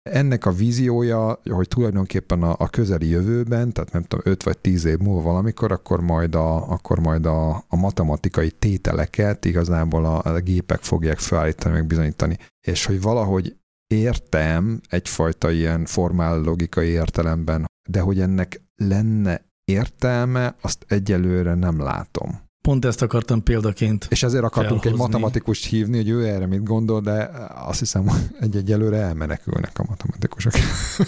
[0.09, 4.85] Ennek a víziója, hogy tulajdonképpen a, a közeli jövőben, tehát nem tudom, 5 vagy 10
[4.85, 10.39] év múlva valamikor, akkor majd a, akkor majd a, a matematikai tételeket igazából a, a
[10.39, 12.37] gépek fogják felállítani, meg bizonyítani.
[12.67, 13.57] És hogy valahogy
[13.87, 22.48] értem egyfajta ilyen formál logikai értelemben, de hogy ennek lenne értelme, azt egyelőre nem látom.
[22.61, 25.05] Pont ezt akartam példaként És ezért akartunk felhozni.
[25.05, 28.07] egy matematikust hívni, hogy ő erre mit gondol, de azt hiszem,
[28.39, 30.53] hogy egy előre elmenekülnek a matematikusok.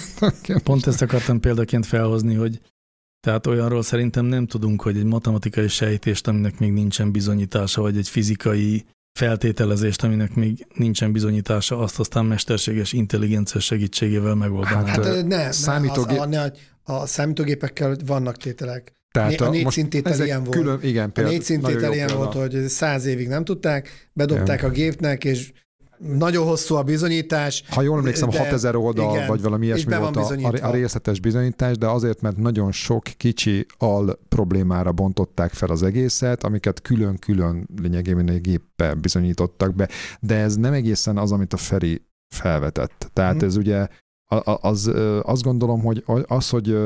[0.64, 2.62] Pont ezt akartam példaként felhozni, hogy
[3.22, 8.08] tehát olyanról szerintem nem tudunk, hogy egy matematikai sejtést, aminek még nincsen bizonyítása, vagy egy
[8.10, 8.86] fizikai
[9.20, 14.88] feltételezést, aminek még nincsen bizonyítása, azt aztán mesterséges intelligencia segítségével megoldanák.
[14.88, 16.20] Hát, hát ne, számítógép...
[16.20, 16.52] az, a,
[16.94, 18.94] a számítógépekkel vannak tételek.
[19.12, 20.58] Tehát a, a négy szintétel ilyen volt.
[20.58, 24.70] Külön, igen, például, a négy szintétel ilyen volt, hogy száz évig nem tudták, bedobták igen.
[24.70, 25.52] a gépnek, és
[26.02, 27.64] nagyon hosszú a bizonyítás.
[27.70, 31.78] Ha jól emlékszem, de, 6000 oldal, igen, vagy valami ilyesmi volt a, a részletes bizonyítás,
[31.78, 38.30] de azért, mert nagyon sok kicsi al problémára bontották fel az egészet, amiket külön-külön lényegében
[38.30, 39.90] egy géppel bizonyítottak be,
[40.20, 42.02] de ez nem egészen az, amit a Feri
[42.36, 43.10] felvetett.
[43.14, 43.48] Tehát hmm.
[43.48, 43.88] ez ugye
[44.44, 44.92] az,
[45.22, 46.78] azt gondolom, hogy az, hogy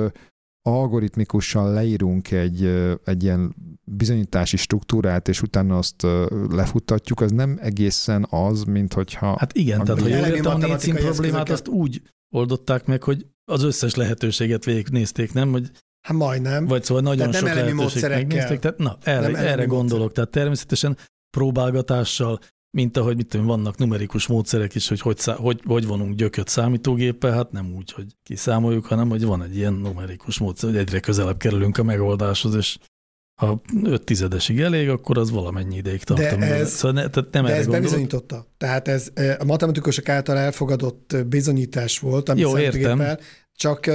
[0.68, 2.66] algoritmikusan leírunk egy,
[3.04, 6.08] egy ilyen bizonyítási struktúrát, és utána azt
[6.50, 9.36] lefuttatjuk, az nem egészen az, mint hogyha...
[9.40, 12.02] Hát igen, tehát ha jól értem a négy problémát, azt úgy
[12.36, 15.52] oldották meg, hogy az összes lehetőséget végignézték, nem?
[15.52, 15.72] Hogy
[16.08, 16.66] Hát majdnem.
[16.66, 18.60] Vagy szóval nagyon tehát sok lehetőséget megnézték.
[18.60, 20.12] Tehát, na, erre, erre gondolok.
[20.12, 20.98] Tehát természetesen
[21.38, 22.40] próbálgatással,
[22.76, 27.32] mint ahogy mit tudom, vannak numerikus módszerek is, hogy hogy, hogy hogy vonunk gyököt számítógéppel,
[27.32, 31.38] hát nem úgy, hogy kiszámoljuk, hanem hogy van egy ilyen numerikus módszer, hogy egyre közelebb
[31.38, 32.78] kerülünk a megoldáshoz, és
[33.42, 36.38] ha öt tizedesig elég, akkor az valamennyi ideig tart.
[36.38, 38.46] De ez, szóval ne, tehát nem de ez bebizonyította.
[38.58, 43.18] Tehát ez a matematikusok által elfogadott bizonyítás volt, ami Jó, értem.
[43.58, 43.86] Csak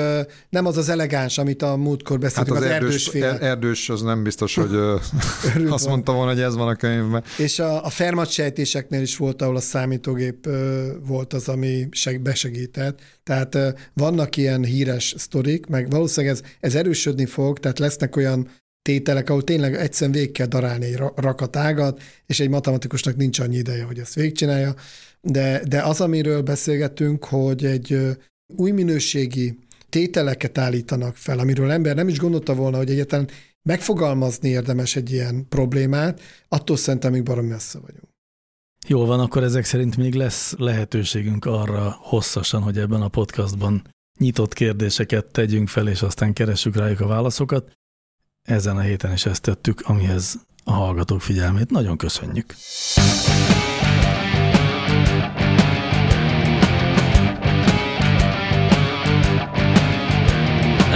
[0.49, 3.39] nem az az elegáns, amit a múltkor beszéltünk, hát az, az erdős, erdős féle.
[3.39, 4.75] Erdős az nem biztos, hogy
[5.69, 7.25] azt mondta volna, hogy ez van a könyvben.
[7.39, 10.49] És a, a fermat sejtéseknél is volt, ahol a számítógép
[11.07, 13.01] volt az, ami seg, besegített.
[13.23, 13.59] Tehát
[13.95, 18.49] vannak ilyen híres sztorik, meg valószínűleg ez, ez erősödni fog, tehát lesznek olyan
[18.83, 23.85] tételek, ahol tényleg egyszerűen végig kell darálni egy rakatágat, és egy matematikusnak nincs annyi ideje,
[23.85, 24.75] hogy ezt végigcsinálja.
[25.21, 28.17] De, de az, amiről beszélgetünk, hogy egy
[28.57, 33.29] új minőségi tételeket állítanak fel, amiről ember nem is gondolta volna, hogy egyetlen
[33.63, 38.09] megfogalmazni érdemes egy ilyen problémát, attól szerintem még baromi messze vagyunk.
[38.87, 43.83] Jól van, akkor ezek szerint még lesz lehetőségünk arra hosszasan, hogy ebben a podcastban
[44.19, 47.73] nyitott kérdéseket tegyünk fel, és aztán keressük rájuk a válaszokat.
[48.49, 52.55] Ezen a héten is ezt tettük, amihez a hallgatók figyelmét nagyon köszönjük.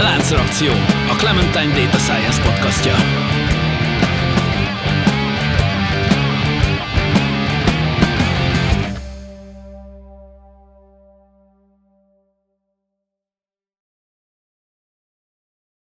[0.05, 0.71] Láncreakció,
[1.09, 3.54] a Clementine Data Science podcastja.